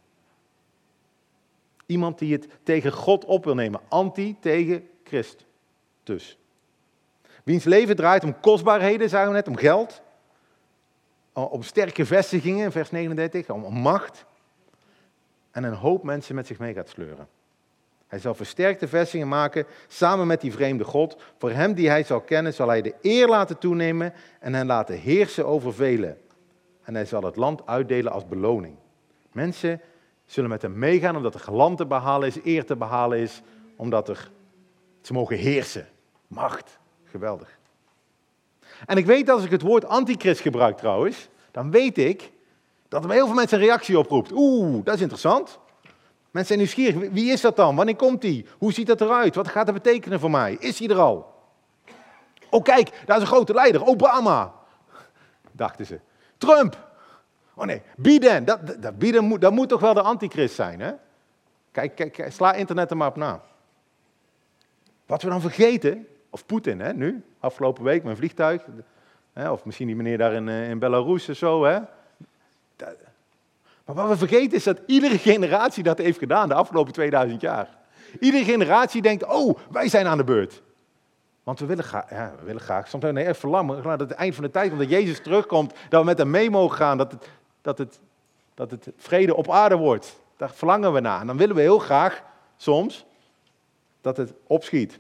Iemand 1.86 2.19
die 2.19 2.33
het 2.33 2.47
tegen 2.63 2.91
God 2.91 3.25
op 3.25 3.43
wil 3.43 3.55
nemen. 3.55 3.81
Anti 3.88 4.38
tegen 4.39 4.89
Christ. 5.03 5.45
Dus. 6.03 6.38
Wiens 7.43 7.63
leven 7.63 7.95
draait 7.95 8.23
om 8.23 8.39
kostbaarheden, 8.39 9.10
zagen 9.10 9.27
we 9.27 9.33
net, 9.33 9.47
om 9.47 9.55
geld. 9.55 10.01
Om 11.33 11.63
sterke 11.63 12.05
vestigingen, 12.05 12.71
vers 12.71 12.91
39, 12.91 13.49
om 13.49 13.73
macht. 13.73 14.25
En 15.51 15.63
een 15.63 15.73
hoop 15.73 16.03
mensen 16.03 16.36
met 16.36 16.47
zich 16.47 16.60
mee 16.60 16.73
gaat 16.73 16.89
sleuren. 16.89 17.27
Hij 18.07 18.19
zal 18.19 18.36
versterkte 18.36 18.88
vestigingen 18.88 19.27
maken 19.27 19.65
samen 19.88 20.27
met 20.27 20.41
die 20.41 20.51
vreemde 20.51 20.83
God. 20.83 21.17
Voor 21.38 21.51
hem 21.51 21.73
die 21.73 21.89
hij 21.89 22.03
zal 22.03 22.21
kennen, 22.21 22.53
zal 22.53 22.67
hij 22.67 22.81
de 22.81 22.95
eer 23.01 23.27
laten 23.27 23.57
toenemen 23.57 24.13
en 24.39 24.53
hen 24.53 24.65
laten 24.65 24.99
heersen 24.99 25.45
over 25.45 25.73
velen. 25.73 26.17
En 26.83 26.95
hij 26.95 27.05
zal 27.05 27.23
het 27.23 27.36
land 27.36 27.65
uitdelen 27.65 28.12
als 28.12 28.27
beloning. 28.27 28.75
Mensen 29.38 29.82
zullen 30.26 30.50
met 30.50 30.62
hem 30.62 30.80
meegaan 30.80 31.15
omdat 31.15 31.34
er 31.34 31.39
geland 31.39 31.78
te 31.78 31.86
behalen 31.86 32.28
is, 32.28 32.38
eer 32.43 32.65
te 32.65 32.76
behalen 32.76 33.17
is, 33.19 33.41
omdat 33.76 34.10
er, 34.10 34.32
ze 35.02 35.13
mogen 35.13 35.38
heersen. 35.38 35.88
Macht. 36.28 36.80
Geweldig. 37.04 37.58
En 38.86 38.97
ik 38.97 39.06
weet 39.06 39.26
dat 39.26 39.36
als 39.36 39.45
ik 39.45 39.52
het 39.52 39.62
woord 39.62 39.86
antichrist 39.86 40.41
gebruik 40.41 40.78
trouwens, 40.78 41.28
dan 41.52 41.71
weet 41.71 41.97
ik 41.97 42.32
dat 42.88 43.04
er 43.04 43.12
heel 43.12 43.26
veel 43.26 43.36
mensen 43.36 43.58
een 43.60 43.65
reactie 43.65 44.00
oproept. 44.00 44.32
Oeh, 44.34 44.86
dat 44.86 44.95
is 44.95 45.02
interessant. 45.02 45.60
Mensen 46.32 46.45
zijn 46.45 46.60
nieuwsgierig. 46.60 47.12
Wie 47.12 47.32
is 47.32 47.41
dat 47.41 47.56
dan? 47.56 47.76
Wanneer 47.76 47.95
komt 47.95 48.23
hij? 48.23 48.45
Hoe 48.58 48.73
ziet 48.73 48.88
dat 48.88 49.02
eruit? 49.02 49.36
Wat 49.36 49.47
gaat 49.47 49.65
dat 49.65 49.76
betekenen 49.76 50.19
voor 50.19 50.32
mij? 50.32 50.58
Is 50.60 50.80
hij 50.80 50.88
er 50.88 51.00
al? 51.00 51.34
Oh 52.50 52.63
kijk, 52.63 53.02
daar 53.06 53.15
is 53.15 53.21
een 53.21 53.28
grote 53.28 53.54
leider. 53.54 53.86
Obama. 53.86 54.54
Dachten 55.52 55.86
ze. 55.86 56.00
Trump. 56.38 56.87
Oh 57.57 57.65
nee, 57.65 57.81
Biden. 57.95 58.45
Dat, 58.45 58.81
dat, 58.81 58.97
Biden 58.97 59.23
moet, 59.23 59.41
dat 59.41 59.51
moet 59.51 59.69
toch 59.69 59.79
wel 59.79 59.93
de 59.93 60.01
antichrist 60.01 60.55
zijn, 60.55 60.79
hè? 60.79 60.91
Kijk, 61.71 61.95
kijk, 61.95 62.25
sla 62.31 62.53
internet 62.53 62.89
er 62.89 62.97
maar 62.97 63.07
op 63.07 63.15
na. 63.15 63.41
Wat 65.05 65.21
we 65.21 65.29
dan 65.29 65.41
vergeten, 65.41 66.07
of 66.29 66.45
Poetin, 66.45 66.79
hè, 66.79 66.93
nu, 66.93 67.23
afgelopen 67.39 67.83
week, 67.83 68.03
mijn 68.03 68.17
vliegtuig, 68.17 68.65
hè, 69.33 69.51
of 69.51 69.65
misschien 69.65 69.87
die 69.87 69.95
meneer 69.95 70.17
daar 70.17 70.33
in, 70.33 70.49
eh, 70.49 70.69
in 70.69 70.79
Belarus 70.79 71.29
of 71.29 71.37
zo, 71.37 71.63
hè. 71.63 71.79
Maar 73.85 73.95
wat 73.95 74.07
we 74.07 74.17
vergeten 74.17 74.57
is 74.57 74.63
dat 74.63 74.79
iedere 74.85 75.17
generatie 75.17 75.83
dat 75.83 75.97
heeft 75.97 76.17
gedaan 76.17 76.47
de 76.47 76.53
afgelopen 76.53 76.93
2000 76.93 77.41
jaar. 77.41 77.77
Iedere 78.19 78.43
generatie 78.43 79.01
denkt, 79.01 79.25
oh, 79.25 79.57
wij 79.71 79.87
zijn 79.87 80.07
aan 80.07 80.17
de 80.17 80.23
beurt. 80.23 80.61
Want 81.43 81.59
we 81.59 81.65
willen 81.65 81.83
graag, 81.83 82.09
ja, 82.09 82.33
we 82.39 82.45
willen 82.45 82.61
graag 82.61 82.87
soms 82.87 83.03
nee, 83.03 83.23
even 83.23 83.35
verlangen, 83.35 83.83
dat 83.83 83.99
het 83.99 84.11
eind 84.11 84.35
van 84.35 84.43
de 84.43 84.51
tijd, 84.51 84.71
omdat 84.71 84.89
Jezus 84.89 85.21
terugkomt, 85.21 85.73
dat 85.89 85.99
we 85.99 86.05
met 86.05 86.17
hem 86.17 86.29
mee 86.29 86.49
mogen 86.49 86.77
gaan, 86.77 86.97
dat 86.97 87.11
het, 87.11 87.29
dat 87.67 87.77
het, 87.77 87.99
dat 88.53 88.71
het 88.71 88.89
vrede 88.97 89.36
op 89.36 89.49
aarde 89.49 89.75
wordt. 89.75 90.19
Daar 90.38 90.51
verlangen 90.53 90.93
we 90.93 90.99
naar. 90.99 91.21
En 91.21 91.27
dan 91.27 91.38
willen 91.38 91.56
we 91.56 91.62
heel 91.62 91.80
graag, 91.80 92.23
soms, 92.58 93.06
dat 94.01 94.17
het 94.17 94.34
opschiet. 94.43 94.99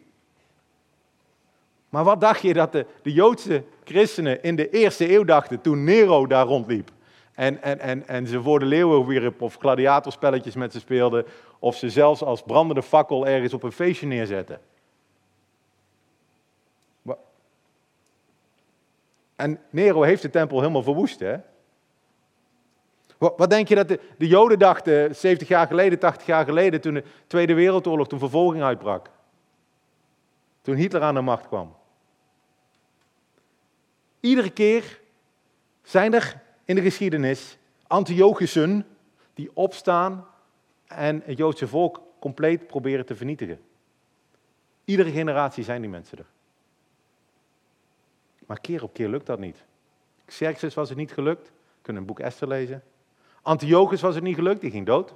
Maar 1.89 2.03
wat 2.03 2.21
dacht 2.21 2.41
je 2.41 2.53
dat 2.53 2.71
de, 2.71 2.85
de 3.01 3.13
Joodse 3.13 3.63
christenen 3.83 4.43
in 4.43 4.55
de 4.55 4.69
eerste 4.69 5.11
eeuw 5.11 5.23
dachten 5.23 5.61
toen 5.61 5.83
Nero 5.83 6.27
daar 6.27 6.45
rondliep? 6.45 6.91
En, 7.33 7.61
en, 7.61 7.79
en, 7.79 8.07
en 8.07 8.27
ze 8.27 8.41
voor 8.41 8.59
de 8.59 8.65
leeuwen 8.65 9.05
wierp 9.05 9.41
of 9.41 9.55
gladiatorspelletjes 9.55 10.55
met 10.55 10.71
ze 10.71 10.79
speelden. 10.79 11.25
Of 11.59 11.75
ze 11.75 11.89
zelfs 11.89 12.23
als 12.23 12.41
brandende 12.41 12.83
fakkel 12.83 13.27
ergens 13.27 13.53
op 13.53 13.63
een 13.63 13.71
feestje 13.71 14.07
neerzetten. 14.07 14.59
En 19.35 19.59
Nero 19.69 20.01
heeft 20.01 20.21
de 20.21 20.29
tempel 20.29 20.59
helemaal 20.59 20.83
verwoest, 20.83 21.19
hè? 21.19 21.37
Wat 23.17 23.49
denk 23.49 23.67
je 23.67 23.75
dat 23.75 23.87
de, 23.87 23.99
de 24.17 24.27
Joden 24.27 24.59
dachten 24.59 25.15
70 25.15 25.47
jaar 25.47 25.67
geleden, 25.67 25.99
80 25.99 26.25
jaar 26.25 26.45
geleden, 26.45 26.81
toen 26.81 26.93
de 26.93 27.03
Tweede 27.27 27.53
Wereldoorlog, 27.53 28.07
toen 28.07 28.19
vervolging 28.19 28.63
uitbrak? 28.63 29.09
Toen 30.61 30.75
Hitler 30.75 31.01
aan 31.01 31.13
de 31.13 31.21
macht 31.21 31.47
kwam. 31.47 31.75
Iedere 34.19 34.49
keer 34.49 34.99
zijn 35.83 36.13
er 36.13 36.41
in 36.65 36.75
de 36.75 36.81
geschiedenis 36.81 37.57
Antiochussen 37.87 38.85
die 39.33 39.49
opstaan 39.53 40.27
en 40.87 41.21
het 41.25 41.37
Joodse 41.37 41.67
volk 41.67 42.01
compleet 42.19 42.67
proberen 42.67 43.05
te 43.05 43.15
vernietigen. 43.15 43.59
Iedere 44.85 45.11
generatie 45.11 45.63
zijn 45.63 45.81
die 45.81 45.89
mensen 45.89 46.17
er. 46.17 46.25
Maar 48.45 48.59
keer 48.59 48.83
op 48.83 48.93
keer 48.93 49.09
lukt 49.09 49.25
dat 49.25 49.39
niet. 49.39 49.65
Xerxes 50.25 50.73
was 50.73 50.89
het 50.89 50.97
niet 50.97 51.11
gelukt. 51.11 51.47
We 51.47 51.81
kunnen 51.81 52.01
een 52.01 52.07
boek 52.07 52.19
Esther 52.19 52.47
lezen. 52.47 52.83
Antiochus 53.47 54.01
was 54.01 54.15
het 54.15 54.23
niet 54.23 54.35
gelukt, 54.35 54.61
die 54.61 54.71
ging 54.71 54.85
dood. 54.85 55.09
Het 55.09 55.15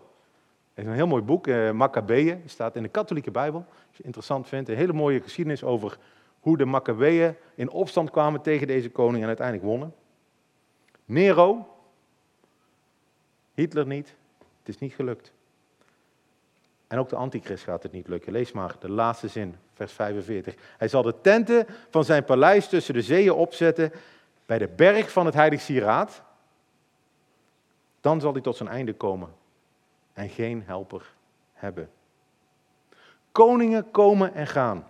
is 0.73 0.85
een 0.85 0.93
heel 0.93 1.07
mooi 1.07 1.21
boek, 1.21 1.47
eh, 1.47 1.71
Maccabeeën, 1.71 2.41
staat 2.45 2.75
in 2.75 2.83
de 2.83 2.89
katholieke 2.89 3.31
Bijbel. 3.31 3.65
Als 3.87 3.97
je 3.97 4.03
interessant 4.03 4.47
vindt, 4.47 4.69
een 4.69 4.75
hele 4.75 4.93
mooie 4.93 5.21
geschiedenis 5.21 5.63
over 5.63 5.97
hoe 6.39 6.57
de 6.57 6.65
Maccabeeën 6.65 7.35
in 7.55 7.69
opstand 7.69 8.11
kwamen 8.11 8.41
tegen 8.41 8.67
deze 8.67 8.89
koning 8.89 9.21
en 9.21 9.27
uiteindelijk 9.27 9.67
wonnen. 9.67 9.93
Nero, 11.05 11.67
Hitler 13.53 13.87
niet, 13.87 14.15
het 14.37 14.69
is 14.69 14.79
niet 14.79 14.93
gelukt. 14.93 15.31
En 16.87 16.99
ook 16.99 17.09
de 17.09 17.15
antichrist 17.15 17.63
gaat 17.63 17.83
het 17.83 17.91
niet 17.91 18.07
lukken. 18.07 18.31
Lees 18.31 18.51
maar 18.51 18.75
de 18.79 18.89
laatste 18.89 19.27
zin, 19.27 19.55
vers 19.73 19.93
45. 19.93 20.55
Hij 20.77 20.87
zal 20.87 21.01
de 21.01 21.15
tenten 21.21 21.65
van 21.89 22.03
zijn 22.03 22.23
paleis 22.23 22.67
tussen 22.67 22.93
de 22.93 23.01
zeeën 23.01 23.33
opzetten 23.33 23.91
bij 24.45 24.57
de 24.57 24.67
berg 24.67 25.11
van 25.11 25.25
het 25.25 25.35
heilig 25.35 25.61
sieraad. 25.61 26.23
Dan 28.01 28.21
zal 28.21 28.31
hij 28.31 28.41
tot 28.41 28.55
zijn 28.55 28.69
einde 28.69 28.93
komen 28.93 29.29
en 30.13 30.29
geen 30.29 30.63
helper 30.65 31.13
hebben. 31.53 31.89
Koningen 33.31 33.91
komen 33.91 34.33
en 34.33 34.47
gaan, 34.47 34.87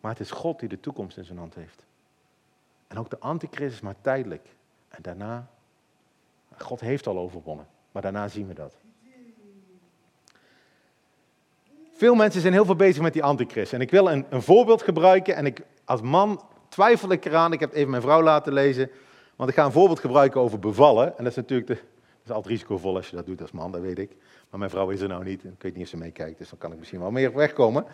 maar 0.00 0.10
het 0.10 0.20
is 0.20 0.30
God 0.30 0.58
die 0.60 0.68
de 0.68 0.80
toekomst 0.80 1.16
in 1.16 1.24
zijn 1.24 1.38
hand 1.38 1.54
heeft. 1.54 1.84
En 2.86 2.98
ook 2.98 3.10
de 3.10 3.18
antichrist 3.18 3.74
is 3.74 3.80
maar 3.80 4.00
tijdelijk. 4.00 4.48
En 4.88 5.02
daarna, 5.02 5.48
God 6.56 6.80
heeft 6.80 7.06
al 7.06 7.18
overwonnen, 7.18 7.66
maar 7.92 8.02
daarna 8.02 8.28
zien 8.28 8.46
we 8.46 8.54
dat. 8.54 8.76
Veel 11.92 12.14
mensen 12.14 12.40
zijn 12.40 12.52
heel 12.52 12.64
veel 12.64 12.76
bezig 12.76 13.02
met 13.02 13.12
die 13.12 13.22
antichrist. 13.22 13.72
En 13.72 13.80
ik 13.80 13.90
wil 13.90 14.10
een, 14.10 14.26
een 14.28 14.42
voorbeeld 14.42 14.82
gebruiken. 14.82 15.36
En 15.36 15.46
ik, 15.46 15.62
als 15.84 16.00
man 16.00 16.42
twijfel 16.68 17.10
ik 17.10 17.24
eraan. 17.24 17.52
Ik 17.52 17.60
heb 17.60 17.74
even 17.74 17.90
mijn 17.90 18.02
vrouw 18.02 18.22
laten 18.22 18.52
lezen. 18.52 18.90
Want 19.36 19.50
ik 19.50 19.56
ga 19.56 19.64
een 19.64 19.72
voorbeeld 19.72 20.00
gebruiken 20.00 20.40
over 20.40 20.58
bevallen. 20.58 21.06
En 21.06 21.24
dat 21.24 21.26
is 21.26 21.36
natuurlijk 21.36 21.68
de, 21.68 21.78
is 22.26 22.32
altijd 22.32 22.52
risicovol 22.52 22.96
als 22.96 23.10
je 23.10 23.16
dat 23.16 23.26
doet 23.26 23.40
als 23.40 23.50
man, 23.50 23.72
dat 23.72 23.80
weet 23.80 23.98
ik. 23.98 24.10
Maar 24.50 24.58
mijn 24.58 24.70
vrouw 24.70 24.90
is 24.90 25.00
er 25.00 25.08
nou 25.08 25.24
niet. 25.24 25.44
Ik 25.44 25.50
weet 25.58 25.74
niet 25.74 25.82
of 25.82 25.88
ze 25.88 25.96
meekijkt, 25.96 26.38
dus 26.38 26.48
dan 26.48 26.58
kan 26.58 26.72
ik 26.72 26.78
misschien 26.78 27.00
wel 27.00 27.10
meer 27.10 27.34
wegkomen. 27.34 27.86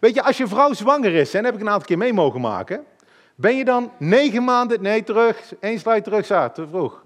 Weet 0.00 0.14
je, 0.14 0.22
als 0.22 0.36
je 0.36 0.46
vrouw 0.46 0.72
zwanger 0.72 1.14
is, 1.14 1.34
en 1.34 1.44
heb 1.44 1.54
ik 1.54 1.60
een 1.60 1.68
aantal 1.68 1.86
keer 1.86 1.98
mee 1.98 2.12
mogen 2.12 2.40
maken. 2.40 2.84
Ben 3.34 3.56
je 3.56 3.64
dan 3.64 3.90
negen 3.98 4.44
maanden, 4.44 4.82
nee 4.82 5.02
terug, 5.02 5.54
één 5.60 5.78
slide 5.78 6.02
terug, 6.02 6.26
Saar, 6.26 6.52
te 6.52 6.68
vroeg. 6.68 7.02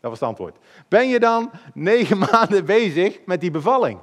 Dat 0.00 0.10
was 0.10 0.20
het 0.20 0.28
antwoord. 0.28 0.56
Ben 0.88 1.08
je 1.08 1.20
dan 1.20 1.50
negen 1.74 2.18
maanden 2.30 2.64
bezig 2.64 3.18
met 3.24 3.40
die 3.40 3.50
bevalling? 3.50 3.98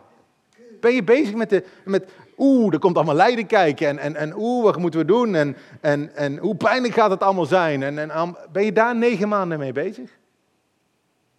Ben 0.80 0.94
je 0.94 1.04
bezig 1.04 1.34
met, 1.34 1.50
de, 1.50 1.64
met 1.86 2.12
oeh, 2.38 2.74
er 2.74 2.80
komt 2.80 2.96
allemaal 2.96 3.16
lijden 3.16 3.46
kijken 3.46 3.88
en, 3.88 3.98
en, 3.98 4.16
en 4.16 4.34
oeh, 4.38 4.64
wat 4.64 4.78
moeten 4.78 5.00
we 5.00 5.06
doen 5.06 5.36
en, 5.36 5.56
en, 5.82 6.16
en 6.16 6.38
hoe 6.38 6.56
pijnlijk 6.56 6.94
gaat 6.94 7.10
het 7.10 7.24
allemaal 7.24 7.46
zijn? 7.46 7.84
En, 7.84 8.12
en, 8.12 8.36
ben 8.52 8.66
je 8.66 8.74
daar 8.74 8.96
negen 8.96 9.28
maanden 9.28 9.60
mee 9.60 9.72
bezig? 9.72 10.22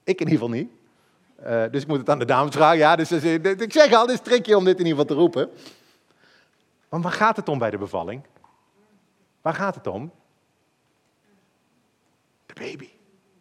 Ik 0.05 0.21
in 0.21 0.29
ieder 0.29 0.33
geval 0.33 0.49
niet. 0.49 0.71
Uh, 1.47 1.65
dus 1.71 1.83
ik 1.83 1.89
moet 1.89 1.99
het 1.99 2.11
aan 2.11 2.19
de 2.19 2.25
dames 2.25 2.55
vragen. 2.55 2.79
Ja, 2.79 2.97
dus, 2.97 3.09
dus, 3.09 3.23
ik 3.43 3.73
zeg 3.73 3.93
al, 3.93 4.01
het 4.01 4.11
is 4.11 4.21
tricky 4.21 4.53
om 4.53 4.65
dit 4.65 4.79
in 4.79 4.87
ieder 4.87 5.01
geval 5.01 5.17
te 5.17 5.23
roepen. 5.23 5.51
Want 6.89 7.03
waar 7.03 7.13
gaat 7.13 7.37
het 7.37 7.49
om 7.49 7.59
bij 7.59 7.71
de 7.71 7.79
bevalling? 7.79 8.23
Waar 9.41 9.55
gaat 9.55 9.75
het 9.75 9.87
om? 9.87 10.13
De 12.47 12.55
baby. 12.55 12.89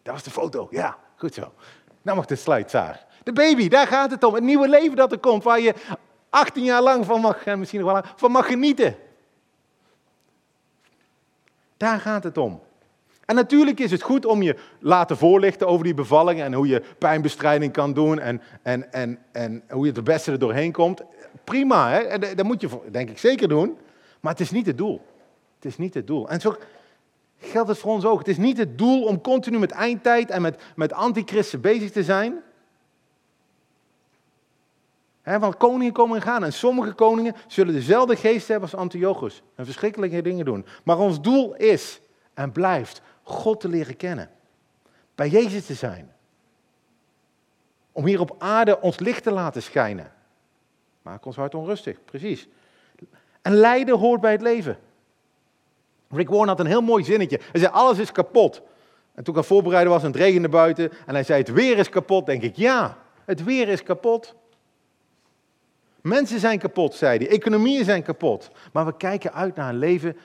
Dat 0.03 0.13
was 0.13 0.23
de 0.23 0.31
foto. 0.31 0.67
Ja, 0.71 0.97
goed 1.15 1.33
zo. 1.33 1.53
Nou 2.01 2.17
mag 2.17 2.25
de 2.25 2.35
slide, 2.35 2.69
Saar. 2.69 3.05
De 3.23 3.33
baby, 3.33 3.67
daar 3.67 3.87
gaat 3.87 4.11
het 4.11 4.23
om. 4.23 4.33
Het 4.33 4.43
nieuwe 4.43 4.69
leven 4.69 4.95
dat 4.95 5.11
er 5.11 5.19
komt, 5.19 5.43
waar 5.43 5.59
je 5.59 5.73
18 6.29 6.63
jaar 6.63 6.81
lang 6.81 7.05
van 7.05 7.21
mag, 7.21 7.45
en 7.45 7.59
misschien 7.59 7.81
nog 7.81 7.91
wel 7.91 8.01
van 8.15 8.31
mag 8.31 8.45
genieten. 8.45 8.95
Daar 11.77 11.99
gaat 11.99 12.23
het 12.23 12.37
om. 12.37 12.61
En 13.25 13.35
natuurlijk 13.35 13.79
is 13.79 13.91
het 13.91 14.01
goed 14.01 14.25
om 14.25 14.41
je 14.41 14.55
laten 14.79 15.17
voorlichten 15.17 15.67
over 15.67 15.83
die 15.83 15.93
bevalling 15.93 16.41
en 16.41 16.53
hoe 16.53 16.67
je 16.67 16.83
pijnbestrijding 16.97 17.73
kan 17.73 17.93
doen 17.93 18.19
en, 18.19 18.41
en, 18.61 18.91
en, 18.93 19.19
en 19.31 19.63
hoe 19.69 19.85
je 19.85 19.91
het 19.91 20.03
beste 20.03 20.31
er 20.31 20.39
doorheen 20.39 20.71
komt. 20.71 21.01
Prima, 21.43 21.89
hè? 21.89 22.19
dat 22.35 22.45
moet 22.45 22.61
je 22.61 22.69
denk 22.91 23.09
ik 23.09 23.17
zeker 23.17 23.47
doen, 23.47 23.77
maar 24.19 24.31
het 24.31 24.41
is 24.41 24.51
niet 24.51 24.65
het 24.65 24.77
doel. 24.77 25.01
Het 25.55 25.65
is 25.65 25.77
niet 25.77 25.93
het 25.93 26.07
doel. 26.07 26.29
En 26.29 26.41
zo 26.41 26.55
geldt 27.39 27.69
het 27.69 27.77
voor 27.77 27.91
ons 27.91 28.05
ook. 28.05 28.19
Het 28.19 28.27
is 28.27 28.37
niet 28.37 28.57
het 28.57 28.77
doel 28.77 29.03
om 29.03 29.21
continu 29.21 29.59
met 29.59 29.71
eindtijd 29.71 30.29
en 30.29 30.41
met, 30.41 30.61
met 30.75 30.93
antichristen 30.93 31.61
bezig 31.61 31.91
te 31.91 32.03
zijn. 32.03 32.41
want 35.23 35.57
koningen 35.57 35.93
komen 35.93 36.15
en 36.15 36.21
gaan. 36.21 36.43
En 36.43 36.53
sommige 36.53 36.93
koningen 36.93 37.35
zullen 37.47 37.73
dezelfde 37.73 38.15
geest 38.15 38.47
hebben 38.47 38.69
als 38.69 38.79
Antiochus. 38.79 39.41
En 39.55 39.65
verschrikkelijke 39.65 40.21
dingen 40.21 40.45
doen. 40.45 40.65
Maar 40.83 40.97
ons 40.97 41.21
doel 41.21 41.55
is 41.55 42.01
en 42.33 42.51
blijft 42.51 43.01
God 43.23 43.59
te 43.59 43.67
leren 43.67 43.97
kennen. 43.97 44.29
Bij 45.15 45.29
Jezus 45.29 45.65
te 45.65 45.73
zijn. 45.73 46.13
Om 47.91 48.05
hier 48.05 48.19
op 48.19 48.35
aarde 48.37 48.81
ons 48.81 48.99
licht 48.99 49.23
te 49.23 49.31
laten 49.31 49.63
schijnen. 49.63 50.11
Maak 51.01 51.25
ons 51.25 51.35
hart 51.35 51.55
onrustig, 51.55 52.03
precies. 52.05 52.47
En 53.41 53.53
lijden 53.53 53.97
hoort 53.97 54.21
bij 54.21 54.31
het 54.31 54.41
leven. 54.41 54.77
Rick 56.09 56.29
Warren 56.29 56.47
had 56.47 56.59
een 56.59 56.65
heel 56.65 56.81
mooi 56.81 57.03
zinnetje. 57.03 57.39
Hij 57.51 57.59
zei, 57.59 57.73
alles 57.73 57.97
is 57.97 58.11
kapot. 58.11 58.61
En 59.13 59.23
toen 59.23 59.33
ik 59.33 59.39
aan 59.39 59.47
voorbereiden 59.47 59.93
was 59.93 60.01
en 60.01 60.07
het 60.07 60.15
regende 60.15 60.49
buiten 60.49 60.91
en 61.05 61.13
hij 61.13 61.23
zei, 61.23 61.39
het 61.39 61.51
weer 61.51 61.77
is 61.77 61.89
kapot, 61.89 62.25
denk 62.25 62.41
ik, 62.41 62.55
ja, 62.55 62.97
het 63.25 63.43
weer 63.43 63.67
is 63.67 63.83
kapot. 63.83 64.35
Mensen 66.01 66.39
zijn 66.39 66.59
kapot, 66.59 66.93
zei 66.93 67.17
hij. 67.17 67.29
Economieën 67.29 67.85
zijn 67.85 68.03
kapot. 68.03 68.49
Maar 68.73 68.85
we 68.85 68.97
kijken 68.97 69.33
uit 69.33 69.55
naar 69.55 69.69
een 69.69 69.77
leven 69.77 70.17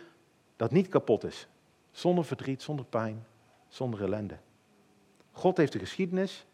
dat 0.57 0.71
niet 0.71 0.89
kapot 0.89 1.25
is. 1.25 1.49
Zonder 1.91 2.25
verdriet, 2.25 2.63
zonder 2.63 2.85
pijn, 2.85 3.27
zonder 3.69 4.03
ellende. 4.03 4.37
God 5.33 5.57
heeft 5.57 5.73
de 5.73 5.79
geschiedenis 5.79 6.47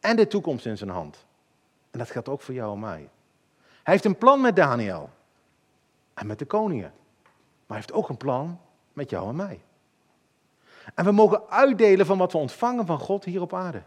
en 0.00 0.16
de 0.16 0.26
toekomst 0.26 0.66
in 0.66 0.78
zijn 0.78 0.90
hand. 0.90 1.26
En 1.90 1.98
dat 1.98 2.10
geldt 2.10 2.28
ook 2.28 2.40
voor 2.40 2.54
jou 2.54 2.72
en 2.72 2.80
mij. 2.80 3.10
Hij 3.82 3.94
heeft 3.94 4.04
een 4.04 4.18
plan 4.18 4.40
met 4.40 4.56
Daniel 4.56 5.10
en 6.14 6.26
met 6.26 6.38
de 6.38 6.44
koningen. 6.44 6.92
Maar 7.66 7.76
hij 7.76 7.76
heeft 7.76 7.92
ook 7.92 8.08
een 8.08 8.16
plan 8.16 8.60
met 8.92 9.10
jou 9.10 9.28
en 9.28 9.36
mij. 9.36 9.60
En 10.94 11.04
we 11.04 11.10
mogen 11.10 11.48
uitdelen 11.48 12.06
van 12.06 12.18
wat 12.18 12.32
we 12.32 12.38
ontvangen 12.38 12.86
van 12.86 12.98
God 12.98 13.24
hier 13.24 13.40
op 13.40 13.54
aarde. 13.54 13.82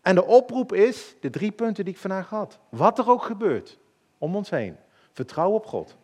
En 0.00 0.14
de 0.14 0.24
oproep 0.24 0.72
is 0.72 1.14
de 1.20 1.30
drie 1.30 1.52
punten 1.52 1.84
die 1.84 1.94
ik 1.94 2.00
vandaag 2.00 2.28
had. 2.28 2.58
Wat 2.68 2.98
er 2.98 3.10
ook 3.10 3.22
gebeurt 3.22 3.78
om 4.18 4.36
ons 4.36 4.50
heen. 4.50 4.76
Vertrouw 5.12 5.50
op 5.50 5.66
God. 5.66 5.96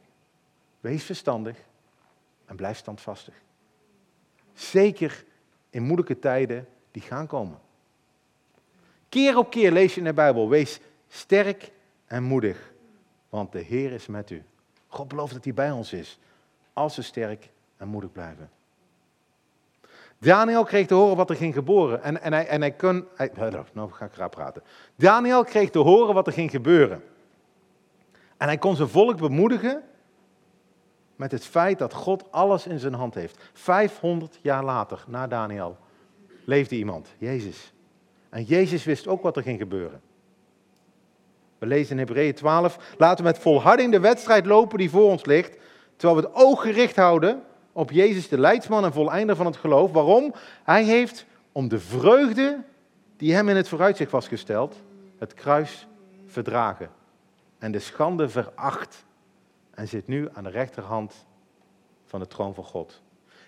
Wees 0.81 1.05
verstandig 1.05 1.59
en 2.45 2.57
blijf 2.57 2.79
standvastig. 2.79 3.35
Zeker 4.55 5.25
in 5.71 5.83
moeilijke 5.83 6.19
tijden 6.19 6.69
die 6.91 7.03
gaan 7.03 7.27
komen. 7.27 7.59
Keer 9.09 9.37
op 9.37 9.51
keer 9.51 9.73
lees 9.73 9.95
je 9.95 10.01
in 10.01 10.07
de 10.07 10.13
Bijbel, 10.13 10.49
wees 10.49 10.81
sterk 11.09 11.73
en 12.07 12.23
moedig, 12.23 12.73
want 13.29 13.53
de 13.53 13.61
Heer 13.61 13.93
is 13.93 14.07
met 14.07 14.31
u. 14.31 14.43
God 14.87 15.09
belooft 15.09 15.33
dat 15.33 15.45
hij 15.45 15.55
bij 15.55 15.71
ons 15.71 15.93
is, 15.93 16.19
als 16.73 16.97
we 16.97 17.03
sterk 17.03 17.51
en 17.77 17.89
moedig 17.89 18.13
blijven. 18.13 18.51
Daniel 20.19 20.65
kreeg 20.65 20.87
te 20.87 20.95
horen 20.95 21.17
wat 21.17 21.31
er 21.31 21.37
ging 21.37 21.55
gebeuren. 21.55 22.03
En, 22.03 22.23
en 22.23 22.33
hij, 22.33 22.47
en 22.47 22.61
hij 22.61 22.73
kon. 22.73 23.07
Hij, 23.15 23.31
nou 23.73 23.91
ga 23.91 24.05
ik 24.05 24.31
praten. 24.31 24.63
Daniel 24.97 25.45
kreeg 25.45 25.71
te 25.71 25.79
horen 25.79 26.15
wat 26.15 26.27
er 26.27 26.33
ging 26.33 26.51
gebeuren. 26.51 27.03
En 28.37 28.47
hij 28.47 28.59
kon 28.59 28.77
zijn 28.77 28.89
volk 28.89 29.19
bemoedigen 29.19 29.83
met 31.23 31.33
het 31.33 31.45
feit 31.45 31.79
dat 31.79 31.95
God 31.95 32.25
alles 32.31 32.67
in 32.67 32.79
zijn 32.79 32.95
hand 32.95 33.15
heeft. 33.15 33.39
500 33.53 34.39
jaar 34.41 34.65
later, 34.65 35.05
na 35.07 35.27
Daniel, 35.27 35.77
leefde 36.45 36.77
iemand, 36.77 37.09
Jezus. 37.19 37.73
En 38.29 38.43
Jezus 38.43 38.85
wist 38.85 39.07
ook 39.07 39.23
wat 39.23 39.37
er 39.37 39.43
ging 39.43 39.59
gebeuren. 39.59 40.01
We 41.59 41.67
lezen 41.67 41.93
in 41.93 41.99
Hebreeën 41.99 42.35
12, 42.35 42.95
laten 42.99 43.25
we 43.25 43.31
met 43.31 43.39
volharding 43.39 43.93
de 43.93 44.01
wedstrijd 44.01 44.47
lopen 44.47 44.79
die 44.79 44.91
voor 44.91 45.11
ons 45.11 45.25
ligt, 45.25 45.57
terwijl 45.97 46.21
we 46.21 46.27
het 46.27 46.37
oog 46.37 46.63
gericht 46.63 46.97
houden 46.97 47.43
op 47.73 47.91
Jezus, 47.91 48.29
de 48.29 48.39
leidsman 48.39 48.85
en 48.85 48.93
voleinder 48.93 49.37
van 49.37 49.47
het 49.47 49.57
geloof. 49.57 49.93
Waarom? 49.93 50.35
Hij 50.65 50.85
heeft 50.85 51.27
om 51.53 51.69
de 51.69 51.79
vreugde 51.79 52.63
die 53.17 53.35
hem 53.35 53.49
in 53.49 53.57
het 53.57 53.69
vooruitzicht 53.69 54.11
was 54.11 54.29
gesteld, 54.29 54.77
het 55.19 55.35
kruis 55.35 55.87
verdragen 56.27 56.91
en 57.59 57.73
de 57.73 57.79
schande 57.79 58.29
veracht 58.29 59.05
en 59.75 59.89
zit 59.89 60.07
nu 60.07 60.29
aan 60.33 60.45
de 60.45 60.51
rechterhand 60.51 61.27
van 62.05 62.21
de 62.21 62.27
troon 62.27 62.55
van 62.55 62.65
God. 62.65 63.03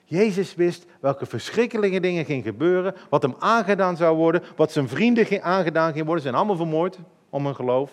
Jezus 0.04 0.54
wist 0.54 0.86
welke 1.00 1.26
verschrikkelijke 1.26 2.00
dingen 2.00 2.24
gingen 2.24 2.42
gebeuren, 2.42 2.94
wat 3.10 3.22
hem 3.22 3.34
aangedaan 3.38 3.96
zou 3.96 4.16
worden, 4.16 4.42
wat 4.56 4.72
zijn 4.72 4.88
vrienden 4.88 5.42
aangedaan 5.42 5.90
gingen 5.90 6.06
worden. 6.06 6.22
Ze 6.22 6.28
zijn 6.28 6.40
allemaal 6.40 6.56
vermoord 6.56 6.98
om 7.30 7.44
hun 7.44 7.54
geloof. 7.54 7.92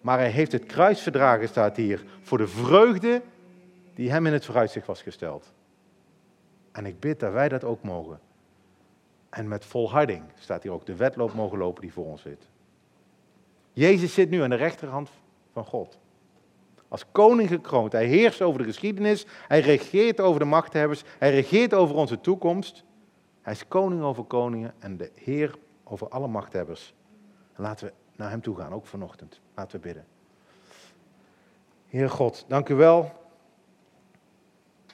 Maar 0.00 0.18
hij 0.18 0.30
heeft 0.30 0.52
het 0.52 0.66
kruis 0.66 1.00
verdragen, 1.00 1.48
staat 1.48 1.76
hier, 1.76 2.04
voor 2.20 2.38
de 2.38 2.46
vreugde 2.46 3.22
die 3.94 4.10
hem 4.10 4.26
in 4.26 4.32
het 4.32 4.44
vooruitzicht 4.44 4.86
was 4.86 5.02
gesteld. 5.02 5.52
En 6.72 6.86
ik 6.86 7.00
bid 7.00 7.20
dat 7.20 7.32
wij 7.32 7.48
dat 7.48 7.64
ook 7.64 7.82
mogen. 7.82 8.20
En 9.30 9.48
met 9.48 9.64
volharding 9.64 10.22
staat 10.34 10.62
hier 10.62 10.72
ook 10.72 10.86
de 10.86 10.96
wedloop 10.96 11.34
mogen 11.34 11.58
lopen 11.58 11.82
die 11.82 11.92
voor 11.92 12.04
ons 12.04 12.22
zit. 12.22 12.48
Jezus 13.72 14.14
zit 14.14 14.30
nu 14.30 14.42
aan 14.42 14.50
de 14.50 14.56
rechterhand 14.56 15.10
van 15.52 15.64
God. 15.64 15.98
Als 16.88 17.04
koning 17.12 17.48
gekroond. 17.48 17.92
Hij 17.92 18.06
heerst 18.06 18.42
over 18.42 18.58
de 18.58 18.66
geschiedenis. 18.66 19.26
Hij 19.48 19.60
regeert 19.60 20.20
over 20.20 20.40
de 20.40 20.46
machthebbers. 20.46 21.02
Hij 21.18 21.30
regeert 21.30 21.74
over 21.74 21.96
onze 21.96 22.20
toekomst. 22.20 22.84
Hij 23.42 23.52
is 23.52 23.68
koning 23.68 24.02
over 24.02 24.24
koningen 24.24 24.74
en 24.78 24.96
de 24.96 25.10
heer 25.14 25.54
over 25.84 26.08
alle 26.08 26.28
machthebbers. 26.28 26.94
En 27.54 27.62
laten 27.62 27.86
we 27.86 27.92
naar 28.16 28.30
hem 28.30 28.40
toe 28.40 28.56
gaan, 28.56 28.72
ook 28.72 28.86
vanochtend. 28.86 29.40
Laten 29.54 29.80
we 29.80 29.86
bidden. 29.86 30.06
Heer 31.86 32.10
God, 32.10 32.44
dank 32.48 32.68
u 32.68 32.74
wel 32.74 33.12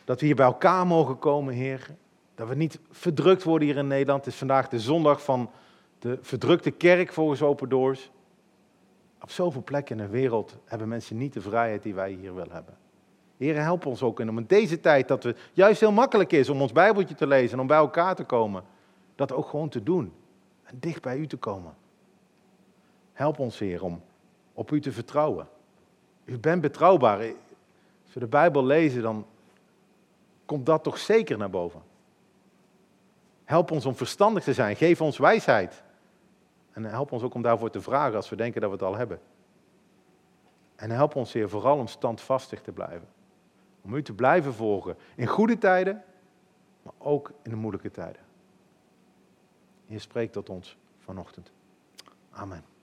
dat 0.05 0.21
we 0.21 0.27
hier 0.27 0.35
bij 0.35 0.47
elkaar 0.47 0.87
mogen 0.87 1.19
komen, 1.19 1.55
Heer. 1.55 1.87
Dat 2.35 2.49
we 2.49 2.55
niet 2.55 2.79
verdrukt 2.91 3.43
worden 3.43 3.69
hier 3.69 3.77
in 3.77 3.87
Nederland. 3.87 4.25
Het 4.25 4.33
is 4.33 4.39
vandaag 4.39 4.69
de 4.69 4.81
zondag 4.81 5.23
van 5.25 5.51
de 5.99 6.19
verdrukte 6.21 6.71
kerk 6.71 7.13
volgens 7.13 7.43
Open 7.43 7.69
Doors. 7.69 8.11
Op 9.25 9.31
zoveel 9.31 9.63
plekken 9.63 9.99
in 9.99 10.05
de 10.05 10.11
wereld 10.11 10.57
hebben 10.65 10.89
mensen 10.89 11.17
niet 11.17 11.33
de 11.33 11.41
vrijheid 11.41 11.83
die 11.83 11.95
wij 11.95 12.11
hier 12.11 12.35
willen 12.35 12.53
hebben. 12.53 12.77
Heer, 13.37 13.57
help 13.61 13.87
ons 13.87 14.03
ook 14.03 14.21
in 14.21 14.45
deze 14.47 14.81
tijd 14.81 15.09
dat 15.09 15.23
het 15.23 15.39
juist 15.53 15.81
heel 15.81 15.93
makkelijk 15.93 16.33
is 16.33 16.49
om 16.49 16.61
ons 16.61 16.73
Bijbeltje 16.73 17.15
te 17.15 17.27
lezen 17.27 17.53
en 17.53 17.61
om 17.61 17.67
bij 17.67 17.77
elkaar 17.77 18.15
te 18.15 18.25
komen. 18.25 18.65
Dat 19.15 19.33
ook 19.33 19.49
gewoon 19.49 19.69
te 19.69 19.83
doen 19.83 20.13
en 20.63 20.77
dicht 20.79 21.03
bij 21.03 21.17
u 21.17 21.27
te 21.27 21.37
komen. 21.37 21.75
Help 23.13 23.39
ons, 23.39 23.59
Heer, 23.59 23.83
om 23.83 24.03
op 24.53 24.71
u 24.71 24.81
te 24.81 24.93
vertrouwen. 24.93 25.49
U 26.25 26.39
bent 26.39 26.61
betrouwbaar. 26.61 27.19
Als 27.19 28.15
we 28.15 28.21
de 28.21 28.27
Bijbel 28.27 28.65
lezen, 28.65 29.03
dan 29.03 29.27
komt 30.45 30.67
dat 30.67 30.83
toch 30.83 30.99
zeker 30.99 31.39
naar 31.39 31.51
boven. 31.51 31.83
Help 33.45 33.71
ons 33.71 33.87
om 33.87 33.95
verstandig 33.95 34.45
te 34.45 34.53
zijn. 34.53 34.77
Geef 34.77 35.01
ons 35.01 35.19
wijsheid. 35.19 35.84
En 36.75 36.85
help 36.85 37.13
ons 37.13 37.23
ook 37.23 37.35
om 37.35 37.43
daarvoor 37.43 37.71
te 37.71 37.81
vragen 37.81 38.17
als 38.17 38.29
we 38.29 38.37
denken 38.37 38.61
dat 38.61 38.71
we 38.71 38.77
het 38.77 38.85
al 38.85 38.97
hebben. 38.97 39.21
En 40.77 40.91
help 40.91 41.15
ons, 41.17 41.33
Heer, 41.33 41.49
vooral 41.49 41.79
om 41.79 41.87
standvastig 41.87 42.61
te 42.61 42.73
blijven. 42.73 43.09
Om 43.83 43.95
u 43.95 44.03
te 44.03 44.15
blijven 44.15 44.55
volgen. 44.55 44.97
In 45.17 45.27
goede 45.27 45.59
tijden, 45.59 46.03
maar 46.83 46.93
ook 46.99 47.33
in 47.43 47.51
de 47.51 47.57
moeilijke 47.57 47.91
tijden. 47.91 48.23
Heer, 49.87 50.01
spreek 50.01 50.33
tot 50.33 50.49
ons 50.49 50.79
vanochtend. 50.99 51.53
Amen. 52.31 52.74